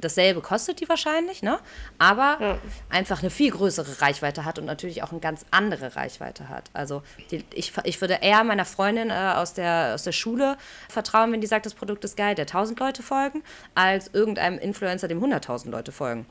dasselbe 0.00 0.40
kostet 0.40 0.80
die 0.80 0.88
wahrscheinlich, 0.88 1.42
ne? 1.42 1.58
aber 1.98 2.38
ja. 2.40 2.58
einfach 2.90 3.20
eine 3.20 3.30
viel 3.30 3.50
größere 3.50 4.00
Reichweite 4.00 4.44
hat 4.44 4.58
und 4.58 4.64
natürlich 4.64 5.02
auch 5.02 5.10
eine 5.10 5.20
ganz 5.20 5.44
andere 5.50 5.96
Reichweite 5.96 6.48
hat. 6.48 6.70
Also 6.72 7.02
die, 7.30 7.44
ich, 7.54 7.72
ich 7.84 8.00
würde 8.00 8.18
eher 8.20 8.44
meiner 8.44 8.64
Freundin 8.64 9.10
äh, 9.10 9.32
aus, 9.36 9.54
der, 9.54 9.92
aus 9.94 10.04
der 10.04 10.12
Schule 10.12 10.56
vertrauen, 10.88 11.32
wenn 11.32 11.40
die 11.40 11.46
sagt, 11.46 11.66
das 11.66 11.74
Produkt 11.74 12.04
ist 12.04 12.16
geil, 12.16 12.34
der 12.34 12.44
1000 12.44 12.78
Leute 12.80 13.02
folgen, 13.02 13.42
als 13.74 14.10
irgendeinem 14.12 14.58
Influencer, 14.58 15.08
dem 15.08 15.22
100.000 15.22 15.70
Leute 15.70 15.92
folgen 15.92 16.26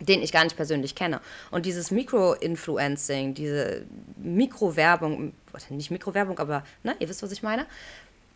den 0.00 0.22
ich 0.22 0.32
gar 0.32 0.44
nicht 0.44 0.56
persönlich 0.56 0.94
kenne. 0.94 1.20
Und 1.50 1.64
dieses 1.66 1.90
Mikro-Influencing, 1.90 3.34
diese 3.34 3.86
Mikrowerbung, 4.16 5.32
nicht 5.70 5.90
Mikrowerbung, 5.90 6.38
aber 6.38 6.64
ne, 6.82 6.94
ihr 6.98 7.08
wisst, 7.08 7.22
was 7.22 7.32
ich 7.32 7.42
meine, 7.42 7.66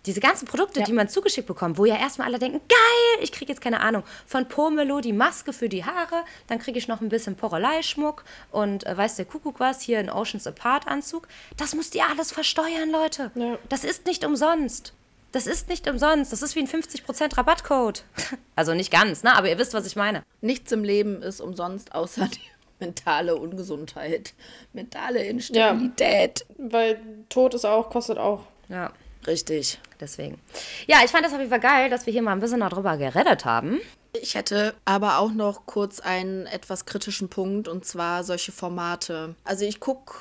diese 0.06 0.20
ganzen 0.20 0.46
Produkte, 0.46 0.80
ja. 0.80 0.86
die 0.86 0.92
man 0.92 1.08
zugeschickt 1.08 1.46
bekommt, 1.46 1.78
wo 1.78 1.84
ja 1.84 1.96
erstmal 1.96 2.28
alle 2.28 2.38
denken, 2.38 2.60
geil, 2.68 3.22
ich 3.22 3.32
kriege 3.32 3.52
jetzt 3.52 3.60
keine 3.60 3.80
Ahnung, 3.80 4.02
von 4.26 4.48
Pomelo 4.48 5.00
die 5.00 5.12
Maske 5.12 5.52
für 5.52 5.68
die 5.68 5.84
Haare, 5.84 6.24
dann 6.46 6.58
kriege 6.58 6.78
ich 6.78 6.88
noch 6.88 7.00
ein 7.00 7.08
bisschen 7.08 7.36
Porelei-Schmuck 7.36 8.24
und 8.50 8.86
äh, 8.86 8.96
weiß 8.96 9.16
der 9.16 9.24
Kuckuck 9.24 9.60
was, 9.60 9.82
hier 9.82 9.98
ein 9.98 10.10
Oceans 10.10 10.46
Apart 10.46 10.88
Anzug. 10.88 11.28
Das 11.56 11.74
müsst 11.74 11.94
ihr 11.94 12.04
alles 12.08 12.32
versteuern, 12.32 12.90
Leute. 12.90 13.30
Ja. 13.34 13.58
Das 13.68 13.84
ist 13.84 14.06
nicht 14.06 14.24
umsonst. 14.24 14.94
Das 15.32 15.46
ist 15.46 15.68
nicht 15.68 15.88
umsonst. 15.88 16.32
Das 16.32 16.42
ist 16.42 16.56
wie 16.56 16.60
ein 16.60 16.68
50% 16.68 17.36
Rabattcode. 17.36 18.04
Also 18.56 18.74
nicht 18.74 18.90
ganz, 18.90 19.22
ne? 19.22 19.34
aber 19.34 19.48
ihr 19.48 19.56
wisst, 19.56 19.72
was 19.72 19.86
ich 19.86 19.96
meine. 19.96 20.22
Nichts 20.42 20.70
im 20.70 20.84
Leben 20.84 21.22
ist 21.22 21.40
umsonst, 21.40 21.94
außer 21.94 22.28
die 22.28 22.40
mentale 22.78 23.36
Ungesundheit, 23.36 24.34
mentale 24.74 25.24
Instabilität. 25.24 26.44
Ja, 26.46 26.54
weil 26.70 27.00
Tod 27.30 27.54
ist 27.54 27.64
auch, 27.64 27.88
kostet 27.88 28.18
auch. 28.18 28.44
Ja. 28.68 28.92
Richtig. 29.26 29.78
Deswegen. 30.00 30.40
Ja, 30.86 30.98
ich 31.04 31.10
fand 31.10 31.24
das 31.24 31.32
auf 31.32 31.38
jeden 31.38 31.50
Fall 31.50 31.60
geil, 31.60 31.90
dass 31.90 32.06
wir 32.06 32.12
hier 32.12 32.22
mal 32.22 32.32
ein 32.32 32.40
bisschen 32.40 32.60
darüber 32.60 32.96
geredet 32.96 33.44
haben. 33.44 33.80
Ich 34.20 34.34
hätte 34.34 34.74
aber 34.84 35.18
auch 35.18 35.30
noch 35.30 35.66
kurz 35.66 36.00
einen 36.00 36.46
etwas 36.46 36.84
kritischen 36.84 37.28
Punkt 37.28 37.68
und 37.68 37.84
zwar 37.84 38.24
solche 38.24 38.50
Formate. 38.50 39.34
Also 39.44 39.64
ich 39.64 39.78
gucke 39.78 40.14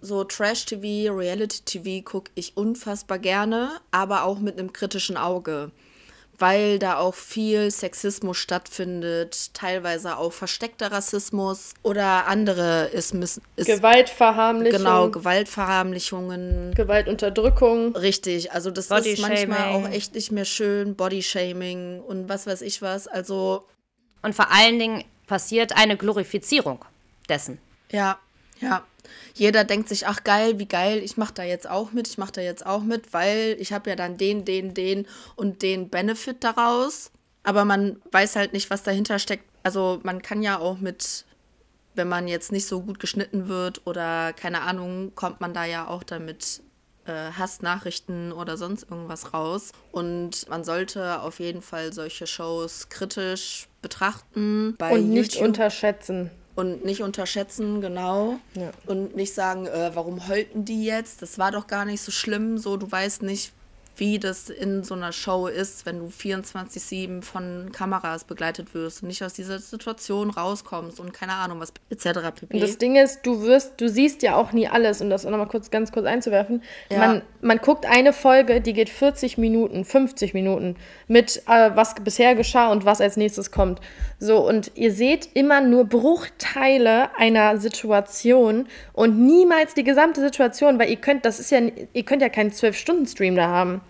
so 0.00 0.22
Trash-TV, 0.22 1.12
Reality-TV 1.12 2.04
gucke 2.04 2.30
ich 2.36 2.56
unfassbar 2.56 3.18
gerne, 3.18 3.80
aber 3.90 4.22
auch 4.22 4.38
mit 4.38 4.58
einem 4.58 4.72
kritischen 4.72 5.16
Auge 5.16 5.72
weil 6.38 6.78
da 6.78 6.98
auch 6.98 7.14
viel 7.14 7.70
Sexismus 7.70 8.36
stattfindet, 8.36 9.54
teilweise 9.54 10.16
auch 10.16 10.32
versteckter 10.32 10.92
Rassismus 10.92 11.74
oder 11.82 12.26
andere 12.26 12.90
Ismis, 12.92 13.40
ist, 13.56 13.66
Gewaltverharmlichung. 13.66 14.78
Genau, 14.78 15.10
Gewaltverharmlichungen. 15.10 16.74
Gewaltunterdrückung. 16.74 17.96
Richtig, 17.96 18.52
also 18.52 18.70
das 18.70 18.90
ist 18.90 19.20
manchmal 19.20 19.68
auch 19.70 19.88
echt 19.88 20.14
nicht 20.14 20.32
mehr 20.32 20.44
schön, 20.44 20.94
Bodyshaming 20.94 22.00
und 22.00 22.28
was 22.28 22.46
weiß 22.46 22.62
ich 22.62 22.82
was, 22.82 23.08
also 23.08 23.66
und 24.22 24.34
vor 24.34 24.50
allen 24.50 24.78
Dingen 24.78 25.04
passiert 25.26 25.76
eine 25.76 25.96
Glorifizierung 25.96 26.84
dessen. 27.28 27.58
Ja, 27.90 28.18
ja 28.60 28.84
jeder 29.34 29.64
denkt 29.64 29.88
sich, 29.88 30.06
ach 30.06 30.24
geil, 30.24 30.58
wie 30.58 30.66
geil, 30.66 30.98
ich 31.02 31.16
mache 31.16 31.34
da 31.34 31.42
jetzt 31.42 31.68
auch 31.68 31.92
mit, 31.92 32.08
ich 32.08 32.18
mache 32.18 32.32
da 32.32 32.40
jetzt 32.40 32.66
auch 32.66 32.82
mit, 32.82 33.12
weil 33.12 33.56
ich 33.58 33.72
habe 33.72 33.90
ja 33.90 33.96
dann 33.96 34.16
den, 34.16 34.44
den, 34.44 34.74
den 34.74 35.06
und 35.36 35.62
den 35.62 35.88
Benefit 35.88 36.42
daraus. 36.44 37.10
Aber 37.42 37.64
man 37.64 38.00
weiß 38.12 38.36
halt 38.36 38.52
nicht, 38.52 38.70
was 38.70 38.82
dahinter 38.82 39.18
steckt. 39.18 39.44
Also 39.62 40.00
man 40.02 40.22
kann 40.22 40.42
ja 40.42 40.58
auch 40.58 40.78
mit, 40.78 41.24
wenn 41.94 42.08
man 42.08 42.28
jetzt 42.28 42.52
nicht 42.52 42.66
so 42.66 42.82
gut 42.82 43.00
geschnitten 43.00 43.48
wird 43.48 43.86
oder 43.86 44.32
keine 44.32 44.62
Ahnung, 44.62 45.12
kommt 45.14 45.40
man 45.40 45.54
da 45.54 45.64
ja 45.64 45.86
auch 45.86 46.02
damit 46.02 46.62
äh, 47.06 47.32
Hassnachrichten 47.32 48.32
oder 48.32 48.56
sonst 48.56 48.84
irgendwas 48.90 49.32
raus. 49.32 49.72
Und 49.92 50.48
man 50.48 50.64
sollte 50.64 51.20
auf 51.22 51.40
jeden 51.40 51.62
Fall 51.62 51.92
solche 51.92 52.26
Shows 52.26 52.88
kritisch 52.88 53.68
betrachten. 53.82 54.76
und 54.78 55.08
nicht 55.10 55.34
YouTube. 55.34 55.48
unterschätzen 55.48 56.30
und 56.58 56.84
nicht 56.84 57.04
unterschätzen, 57.04 57.80
genau. 57.80 58.40
Ja. 58.54 58.72
Und 58.86 59.14
nicht 59.14 59.32
sagen, 59.32 59.66
äh, 59.66 59.92
warum 59.94 60.26
heulten 60.26 60.64
die 60.64 60.84
jetzt? 60.84 61.22
Das 61.22 61.38
war 61.38 61.52
doch 61.52 61.68
gar 61.68 61.84
nicht 61.84 62.00
so 62.00 62.10
schlimm. 62.10 62.58
So, 62.58 62.76
du 62.76 62.90
weißt 62.90 63.22
nicht, 63.22 63.52
wie 63.98 64.18
das 64.18 64.48
in 64.50 64.84
so 64.84 64.94
einer 64.94 65.12
Show 65.12 65.46
ist, 65.46 65.86
wenn 65.86 65.98
du 65.98 66.06
24-7 66.06 67.22
von 67.22 67.70
Kameras 67.72 68.24
begleitet 68.24 68.74
wirst 68.74 69.02
und 69.02 69.08
nicht 69.08 69.22
aus 69.22 69.34
dieser 69.34 69.58
Situation 69.58 70.30
rauskommst 70.30 71.00
und 71.00 71.12
keine 71.12 71.32
Ahnung, 71.32 71.60
was 71.60 71.72
etc. 71.90 72.20
pp. 72.34 72.54
Und 72.54 72.62
das 72.62 72.78
Ding 72.78 72.96
ist, 72.96 73.22
du 73.24 73.42
wirst, 73.42 73.80
du 73.80 73.88
siehst 73.88 74.22
ja 74.22 74.36
auch 74.36 74.52
nie 74.52 74.68
alles, 74.68 75.00
um 75.00 75.10
das 75.10 75.26
auch 75.26 75.30
nochmal 75.30 75.48
kurz, 75.48 75.70
ganz 75.70 75.92
kurz 75.92 76.06
einzuwerfen. 76.06 76.62
Ja. 76.90 76.98
Man, 76.98 77.22
man 77.40 77.58
guckt 77.58 77.86
eine 77.86 78.12
Folge, 78.12 78.60
die 78.60 78.72
geht 78.72 78.90
40 78.90 79.38
Minuten, 79.38 79.84
50 79.84 80.34
Minuten 80.34 80.76
mit, 81.06 81.42
äh, 81.48 81.70
was 81.74 81.94
bisher 81.96 82.34
geschah 82.34 82.70
und 82.70 82.84
was 82.84 83.00
als 83.00 83.16
nächstes 83.16 83.50
kommt. 83.50 83.80
So, 84.20 84.46
und 84.46 84.72
ihr 84.74 84.92
seht 84.92 85.28
immer 85.34 85.60
nur 85.60 85.84
Bruchteile 85.84 87.16
einer 87.16 87.58
Situation 87.58 88.66
und 88.92 89.18
niemals 89.18 89.74
die 89.74 89.84
gesamte 89.84 90.20
Situation, 90.20 90.78
weil 90.78 90.90
ihr 90.90 90.96
könnt, 90.96 91.24
das 91.24 91.40
ist 91.40 91.50
ja, 91.50 91.60
ihr 91.92 92.02
könnt 92.04 92.22
ja 92.22 92.28
keinen 92.28 92.50
12-Stunden-Stream 92.50 93.36
da 93.36 93.48
haben. 93.48 93.80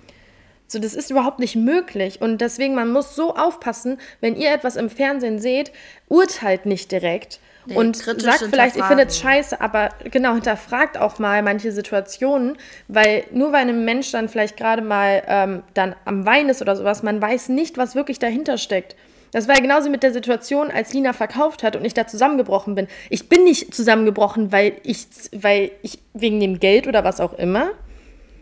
So, 0.70 0.78
das 0.78 0.94
ist 0.94 1.11
überhaupt 1.11 1.38
nicht 1.38 1.57
möglich. 1.57 2.20
Und 2.20 2.42
deswegen, 2.42 2.74
man 2.74 2.92
muss 2.92 3.16
so 3.16 3.35
aufpassen, 3.35 3.98
wenn 4.20 4.37
ihr 4.37 4.52
etwas 4.52 4.76
im 4.76 4.90
Fernsehen 4.90 5.38
seht, 5.38 5.72
urteilt 6.09 6.66
nicht 6.66 6.92
direkt. 6.92 7.40
Nee, 7.64 7.74
und 7.74 7.96
sagt 7.96 8.44
vielleicht, 8.48 8.76
ihr 8.76 8.85
findet 8.85 9.11
es 9.11 9.18
scheiße, 9.18 9.61
aber 9.61 9.90
genau, 10.11 10.35
hinterfragt 10.35 10.96
auch 10.96 11.18
mal 11.18 11.42
manche 11.42 11.72
Situationen, 11.72 12.57
weil 12.87 13.24
nur 13.31 13.52
weil 13.52 13.68
ein 13.68 13.85
Mensch 13.85 14.11
dann 14.12 14.28
vielleicht 14.28 14.57
gerade 14.57 14.81
mal 14.81 15.22
ähm, 15.26 15.62
dann 15.74 15.94
am 16.04 16.24
Wein 16.24 16.48
ist 16.48 16.62
oder 16.62 16.76
sowas, 16.76 17.02
man 17.02 17.20
weiß 17.20 17.48
nicht, 17.48 17.76
was 17.76 17.94
wirklich 17.94 18.18
dahinter 18.18 18.57
steckt. 18.57 18.94
Das 19.33 19.48
war 19.48 19.57
ja 19.57 19.61
genauso 19.61 19.90
mit 19.90 20.02
der 20.02 20.12
Situation, 20.12 20.70
als 20.70 20.92
Lina 20.94 21.12
verkauft 21.12 21.62
hat 21.62 21.76
und 21.76 21.85
ich 21.85 21.92
da 21.92 22.07
zusammengebrochen 22.07 22.74
bin. 22.74 22.88
Ich 23.11 23.28
bin 23.28 23.44
nicht 23.44 23.74
zusammengebrochen, 23.74 24.52
weil 24.52 24.76
ich, 24.83 25.07
weil 25.33 25.70
ich 25.83 25.98
wegen 26.14 26.40
dem 26.40 26.61
Geld 26.61 26.87
oder 26.87 27.04
was 27.04 27.20
auch 27.20 27.35
immer, 27.35 27.70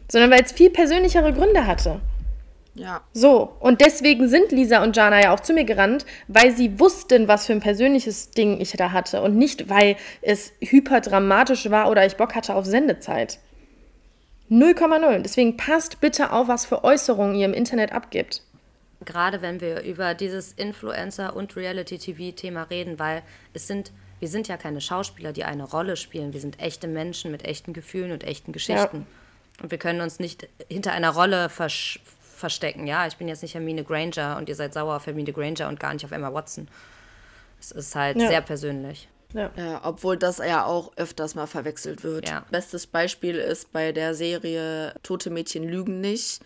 sondern 0.09 0.31
weil 0.31 0.43
es 0.43 0.53
viel 0.53 0.71
persönlichere 0.71 1.33
Gründe 1.33 1.67
hatte. 1.67 2.01
Ja. 2.77 3.03
So, 3.15 3.57
und 3.61 3.81
deswegen 3.81 4.29
sind 4.29 4.53
Lisa 4.53 4.83
und 4.83 4.95
Jana 4.97 5.23
ja 5.23 5.35
auch 5.35 5.41
zu 5.41 5.55
mir 5.55 5.65
gerannt, 5.65 6.05
weil 6.29 6.55
sie 6.55 6.79
wussten, 6.79 7.27
was 7.27 7.47
für 7.47 7.53
ein 7.55 7.61
persönliches 7.61 8.31
Ding 8.31 8.61
ich 8.61 8.73
da 8.73 8.93
hatte 8.93 9.23
und 9.23 9.37
nicht, 9.37 9.71
weil 9.71 9.97
es 10.21 10.53
hyperdramatisch 10.61 11.71
war 11.71 11.91
oder 11.91 12.05
ich 12.05 12.17
Bock 12.17 12.35
hatte 12.35 12.55
auf 12.55 12.67
Sendezeit. 12.67 13.39
0,0. 14.51 15.23
Deswegen 15.23 15.57
passt 15.57 16.01
bitte 16.01 16.33
auf, 16.33 16.49
was 16.49 16.67
für 16.67 16.85
Äußerungen 16.85 17.35
ihr 17.35 17.47
im 17.47 17.55
Internet 17.55 17.93
abgibt. 17.93 18.43
Gerade 19.05 19.43
wenn 19.43 19.61
wir 19.61 19.83
über 19.83 20.15
dieses 20.15 20.53
Influencer- 20.57 21.35
und 21.35 21.57
Reality-TV-Thema 21.57 22.65
reden, 22.65 22.99
weil 22.99 23.23
es 23.55 23.67
sind, 23.67 23.91
wir 24.21 24.29
sind 24.29 24.49
ja 24.49 24.57
keine 24.57 24.81
Schauspieler, 24.81 25.33
die 25.33 25.45
eine 25.45 25.65
Rolle 25.65 25.97
spielen. 25.97 26.33
Wir 26.33 26.41
sind 26.41 26.61
echte 26.61 26.89
Menschen 26.89 27.31
mit 27.31 27.45
echten 27.45 27.73
Gefühlen 27.73 28.13
und 28.13 28.25
echten 28.25 28.53
Geschichten. 28.53 28.99
Ja. 28.99 29.63
Und 29.63 29.71
wir 29.71 29.79
können 29.79 30.01
uns 30.01 30.19
nicht 30.19 30.49
hinter 30.69 30.93
einer 30.93 31.11
Rolle 31.11 31.49
versch 31.49 32.01
verstecken. 32.37 32.87
Ja, 32.87 33.07
ich 33.07 33.17
bin 33.17 33.29
jetzt 33.29 33.43
nicht 33.43 33.55
Hermine 33.55 33.85
Granger 33.85 34.37
und 34.37 34.49
ihr 34.49 34.55
seid 34.55 34.75
sauer 34.75 34.97
auf 34.97 35.07
Hermine 35.07 35.33
Granger 35.33 35.69
und 35.69 35.81
gar 35.81 35.93
nicht 35.93 36.05
auf 36.05 36.13
Emma 36.13 36.33
Watson. 36.33 36.69
Es 37.61 37.71
ist 37.71 37.95
halt 37.95 38.17
ja. 38.17 38.29
sehr 38.29 38.41
persönlich. 38.41 39.09
Ja. 39.33 39.51
ja. 39.57 39.81
obwohl 39.83 40.17
das 40.17 40.39
ja 40.39 40.65
auch 40.65 40.93
öfters 40.97 41.35
mal 41.35 41.47
verwechselt 41.47 42.05
wird. 42.05 42.29
Ja. 42.29 42.45
Bestes 42.51 42.87
Beispiel 42.87 43.35
ist 43.37 43.73
bei 43.73 43.93
der 43.93 44.15
Serie 44.15 44.95
Tote 45.03 45.31
Mädchen 45.31 45.65
lügen 45.65 46.01
nicht. 46.01 46.41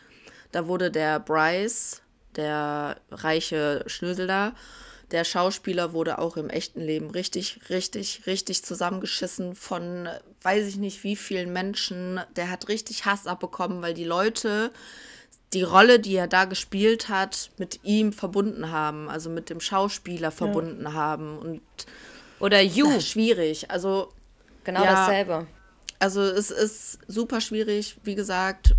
Da 0.50 0.66
wurde 0.66 0.90
der 0.90 1.20
Bryce, 1.20 2.02
der 2.36 2.96
reiche 3.10 3.84
Schnösel 3.86 4.26
da, 4.26 4.54
der 5.10 5.24
Schauspieler 5.24 5.92
wurde 5.92 6.18
auch 6.18 6.36
im 6.36 6.48
echten 6.48 6.80
Leben 6.80 7.10
richtig, 7.10 7.60
richtig, 7.68 8.22
richtig 8.26 8.64
zusammengeschissen 8.64 9.54
von 9.56 10.08
weiß 10.42 10.66
ich 10.66 10.76
nicht 10.76 11.02
wie 11.04 11.16
vielen 11.16 11.52
Menschen. 11.52 12.20
Der 12.36 12.50
hat 12.50 12.68
richtig 12.68 13.04
Hass 13.06 13.26
abbekommen, 13.26 13.82
weil 13.82 13.94
die 13.94 14.04
Leute 14.04 14.70
die 15.52 15.62
Rolle, 15.62 15.98
die 15.98 16.14
er 16.14 16.28
da 16.28 16.44
gespielt 16.44 17.08
hat, 17.08 17.50
mit 17.58 17.80
ihm 17.82 18.12
verbunden 18.12 18.70
haben, 18.70 19.08
also 19.08 19.30
mit 19.30 19.50
dem 19.50 19.60
Schauspieler 19.60 20.30
verbunden 20.30 20.84
ja. 20.84 20.92
haben 20.92 21.38
und 21.38 21.60
oder 22.38 22.62
You. 22.62 22.86
Na, 22.88 23.00
schwierig. 23.00 23.70
Also 23.70 24.12
genau 24.64 24.84
ja, 24.84 24.92
dasselbe. 24.92 25.46
Also 25.98 26.22
es 26.22 26.50
ist 26.50 26.98
super 27.06 27.40
schwierig, 27.40 27.96
wie 28.04 28.14
gesagt, 28.14 28.74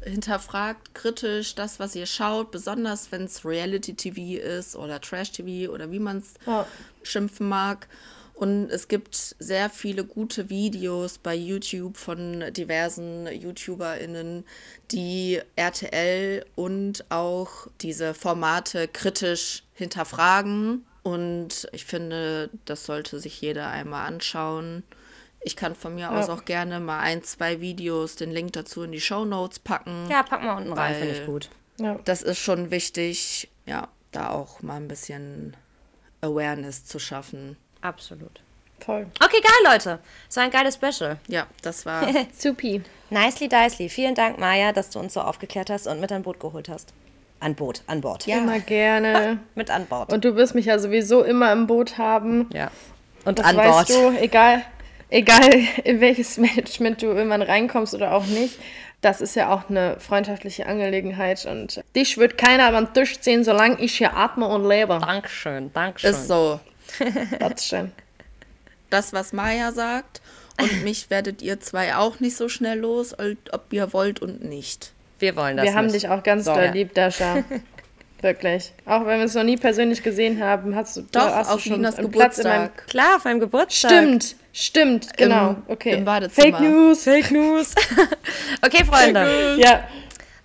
hinterfragt 0.00 0.94
kritisch 0.94 1.54
das, 1.54 1.78
was 1.78 1.94
ihr 1.94 2.06
schaut, 2.06 2.50
besonders 2.50 3.12
wenn 3.12 3.24
es 3.24 3.44
Reality-TV 3.44 4.42
ist 4.42 4.74
oder 4.74 5.00
Trash-TV 5.00 5.70
oder 5.70 5.90
wie 5.90 5.98
man 5.98 6.18
es 6.18 6.34
ja. 6.46 6.66
schimpfen 7.02 7.48
mag. 7.48 7.88
Und 8.42 8.70
es 8.70 8.88
gibt 8.88 9.14
sehr 9.14 9.70
viele 9.70 10.04
gute 10.04 10.50
Videos 10.50 11.18
bei 11.18 11.32
YouTube 11.32 11.96
von 11.96 12.52
diversen 12.52 13.28
YouTuberInnen, 13.28 14.44
die 14.90 15.40
RTL 15.54 16.44
und 16.56 17.04
auch 17.08 17.68
diese 17.82 18.14
Formate 18.14 18.88
kritisch 18.88 19.62
hinterfragen. 19.74 20.84
Und 21.04 21.68
ich 21.70 21.84
finde, 21.84 22.50
das 22.64 22.84
sollte 22.84 23.20
sich 23.20 23.40
jeder 23.40 23.68
einmal 23.68 24.08
anschauen. 24.08 24.82
Ich 25.42 25.54
kann 25.54 25.76
von 25.76 25.94
mir 25.94 26.10
ja. 26.10 26.10
aus 26.10 26.28
auch 26.28 26.44
gerne 26.44 26.80
mal 26.80 26.98
ein, 26.98 27.22
zwei 27.22 27.60
Videos, 27.60 28.16
den 28.16 28.32
Link 28.32 28.54
dazu 28.54 28.82
in 28.82 28.90
die 28.90 29.00
Show 29.00 29.24
Notes 29.24 29.60
packen. 29.60 30.08
Ja, 30.10 30.24
packen 30.24 30.46
wir 30.46 30.56
unten 30.56 30.72
rein, 30.72 30.96
finde 30.96 31.14
ich 31.14 31.26
gut. 31.26 31.48
Ja. 31.78 32.00
Das 32.06 32.22
ist 32.22 32.40
schon 32.40 32.72
wichtig, 32.72 33.52
ja, 33.66 33.86
da 34.10 34.30
auch 34.30 34.62
mal 34.62 34.78
ein 34.78 34.88
bisschen 34.88 35.56
Awareness 36.22 36.84
zu 36.84 36.98
schaffen. 36.98 37.56
Absolut. 37.82 38.40
Voll. 38.80 39.06
Okay, 39.22 39.40
geil, 39.40 39.72
Leute. 39.72 39.98
Das 40.26 40.36
war 40.36 40.44
ein 40.44 40.50
geiles 40.50 40.74
Special. 40.74 41.18
Ja, 41.28 41.46
das 41.62 41.86
war 41.86 42.06
supi. 42.36 42.82
Nicely 43.10 43.48
dicely. 43.48 43.88
Vielen 43.88 44.14
Dank, 44.14 44.38
Maja, 44.38 44.72
dass 44.72 44.90
du 44.90 44.98
uns 44.98 45.14
so 45.14 45.20
aufgeklärt 45.20 45.70
hast 45.70 45.86
und 45.86 46.00
mit 46.00 46.10
an 46.10 46.22
Boot 46.22 46.40
geholt 46.40 46.68
hast. 46.68 46.92
An 47.40 47.54
Boot, 47.54 47.82
an 47.86 48.00
Bord. 48.00 48.26
Ja. 48.26 48.38
Immer 48.38 48.60
gerne. 48.60 49.38
mit 49.54 49.70
an 49.70 49.86
Bord. 49.86 50.12
Und 50.12 50.24
du 50.24 50.36
wirst 50.36 50.54
mich 50.54 50.66
ja 50.66 50.78
sowieso 50.78 51.22
immer 51.22 51.52
im 51.52 51.66
Boot 51.66 51.98
haben. 51.98 52.48
Ja. 52.52 52.70
Und 53.24 53.38
das 53.38 53.46
an 53.46 53.56
weißt 53.56 53.88
Bord. 53.88 54.14
du, 54.14 54.18
egal, 54.20 54.62
egal 55.10 55.50
in 55.84 56.00
welches 56.00 56.38
Management 56.38 57.02
du 57.02 57.06
irgendwann 57.06 57.42
reinkommst 57.42 57.94
oder 57.94 58.14
auch 58.14 58.26
nicht. 58.26 58.58
Das 59.00 59.20
ist 59.20 59.34
ja 59.34 59.52
auch 59.52 59.68
eine 59.68 59.98
freundschaftliche 59.98 60.66
Angelegenheit 60.66 61.44
und 61.44 61.82
dich 61.96 62.18
wird 62.18 62.38
keiner 62.38 62.70
beim 62.70 62.94
Tisch 62.94 63.18
ziehen, 63.18 63.42
solange 63.42 63.80
ich 63.80 63.98
hier 63.98 64.16
atme 64.16 64.46
und 64.46 64.68
lebe. 64.68 65.00
Dankeschön, 65.00 65.72
Dankeschön. 65.72 66.10
Ist 66.10 66.28
so. 66.28 66.60
Das 67.38 67.52
ist 67.54 67.68
schön. 67.68 67.92
Das, 68.90 69.12
was 69.12 69.32
Maya 69.32 69.72
sagt. 69.72 70.20
Und 70.60 70.84
mich 70.84 71.10
werdet 71.10 71.40
ihr 71.42 71.60
zwei 71.60 71.96
auch 71.96 72.20
nicht 72.20 72.36
so 72.36 72.48
schnell 72.48 72.78
los, 72.78 73.14
ob 73.18 73.72
ihr 73.72 73.92
wollt 73.92 74.20
und 74.20 74.44
nicht. 74.44 74.92
Wir 75.18 75.36
wollen 75.36 75.56
das 75.56 75.66
Wir 75.66 75.74
haben 75.74 75.90
dich 75.90 76.08
auch 76.08 76.22
ganz 76.22 76.44
so. 76.44 76.54
doll 76.54 76.70
lieb, 76.72 76.94
Dasha. 76.94 77.44
Wirklich. 78.22 78.72
Auch 78.86 79.04
wenn 79.04 79.18
wir 79.18 79.24
es 79.24 79.34
noch 79.34 79.42
nie 79.42 79.56
persönlich 79.56 80.02
gesehen 80.02 80.40
haben, 80.42 80.76
hast 80.76 80.96
du, 80.96 81.02
Doch, 81.10 81.22
hast 81.22 81.50
auf 81.50 81.62
du 81.62 81.70
schon 81.70 81.84
einen 81.84 82.10
Platz 82.10 82.38
in 82.38 82.48
meinem 82.48 82.70
Klar, 82.86 83.16
auf 83.16 83.24
meinem 83.24 83.40
Geburtstag. 83.40 83.90
Stimmt, 83.90 84.36
stimmt, 84.52 85.16
genau. 85.16 85.50
Im, 85.50 85.62
okay. 85.66 85.94
Im 85.94 86.04
Badezimmer. 86.04 86.58
Fake 86.58 86.60
News. 86.60 87.02
Fake 87.02 87.30
News. 87.32 87.74
okay, 88.64 88.84
Freunde. 88.84 89.56
Ja. 89.58 89.88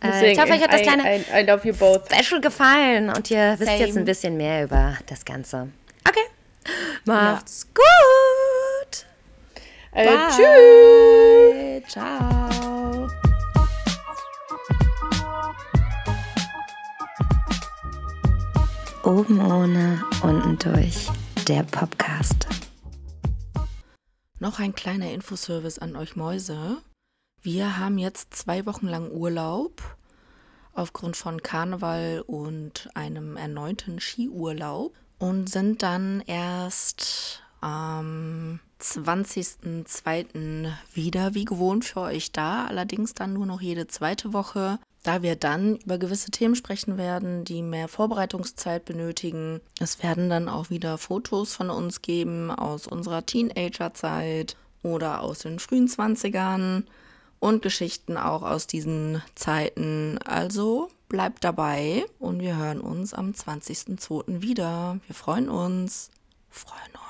Deswegen, 0.02 0.26
äh, 0.26 0.32
ich 0.32 0.40
hoffe, 0.40 0.54
euch 0.54 0.62
hat 0.64 0.74
das 0.74 0.82
kleine 0.82 1.18
I, 1.18 1.24
I, 1.34 1.44
love 1.44 1.68
you 1.68 1.74
both. 1.74 2.04
Special 2.12 2.42
gefallen 2.42 3.10
und 3.10 3.30
ihr 3.30 3.56
wisst 3.58 3.70
Same. 3.70 3.86
jetzt 3.86 3.98
ein 3.98 4.06
bisschen 4.06 4.38
mehr 4.38 4.64
über 4.64 4.98
das 5.08 5.26
Ganze. 5.26 5.70
Okay. 6.08 6.20
Macht's 7.08 7.66
ja. 7.66 7.84
gut. 8.84 9.06
Äh, 9.94 10.18
tschüss. 10.30 11.90
Ciao. 11.90 13.08
Oben 19.06 19.40
ohne, 19.40 20.04
unten 20.22 20.60
durch. 20.60 21.08
Der 21.48 21.64
Podcast. 21.64 22.46
Noch 24.40 24.60
ein 24.60 24.76
kleiner 24.76 25.10
Infoservice 25.12 25.80
an 25.80 25.96
euch 25.96 26.18
Mäuse. 26.18 26.82
Wir 27.42 27.80
haben 27.80 27.98
jetzt 27.98 28.34
zwei 28.34 28.66
Wochen 28.66 28.88
lang 28.88 29.12
Urlaub 29.12 29.82
aufgrund 30.74 31.16
von 31.16 31.42
Karneval 31.42 32.22
und 32.28 32.90
einem 32.96 33.38
erneuten 33.38 34.02
Skiurlaub 34.02 34.94
und 35.20 35.50
sind 35.50 35.84
dann 35.84 36.22
erst 36.22 37.42
am 37.62 38.60
20.02. 38.80 40.72
wieder 40.94 41.34
wie 41.34 41.46
gewohnt 41.46 41.86
für 41.86 42.02
euch 42.02 42.32
da, 42.32 42.66
allerdings 42.66 43.14
dann 43.14 43.34
nur 43.34 43.46
noch 43.46 43.62
jede 43.62 43.88
zweite 43.88 44.34
Woche 44.34 44.80
da 45.08 45.22
wir 45.22 45.38
dann 45.38 45.78
über 45.78 45.98
gewisse 45.98 46.32
Themen 46.32 46.56
sprechen 46.56 46.98
werden, 46.98 47.46
die 47.46 47.62
mehr 47.62 47.88
Vorbereitungszeit 47.88 48.84
benötigen. 48.84 49.62
Es 49.80 50.04
werden 50.04 50.30
dann 50.30 50.50
auch 50.50 50.70
wieder 50.70 50.98
Fotos 50.98 51.56
von 51.56 51.70
uns 51.70 52.02
geben 52.02 52.52
aus 52.52 52.88
unserer 52.88 53.26
Teenagerzeit 53.26 54.58
oder 54.84 55.22
aus 55.22 55.40
den 55.40 55.60
frühen 55.60 55.88
20ern 55.88 56.84
und 57.40 57.62
Geschichten 57.62 58.18
auch 58.18 58.44
aus 58.44 58.68
diesen 58.68 59.22
Zeiten. 59.36 60.18
Also 60.26 60.90
bleibt 61.10 61.44
dabei 61.44 62.06
und 62.20 62.40
wir 62.40 62.58
hören 62.58 62.82
uns 62.82 63.14
am 63.14 63.32
20.02. 63.32 64.42
wieder. 64.42 65.00
Wir 65.08 65.16
freuen 65.16 65.50
uns. 65.50 66.10
Freuen 66.50 66.92
uns. 66.94 67.07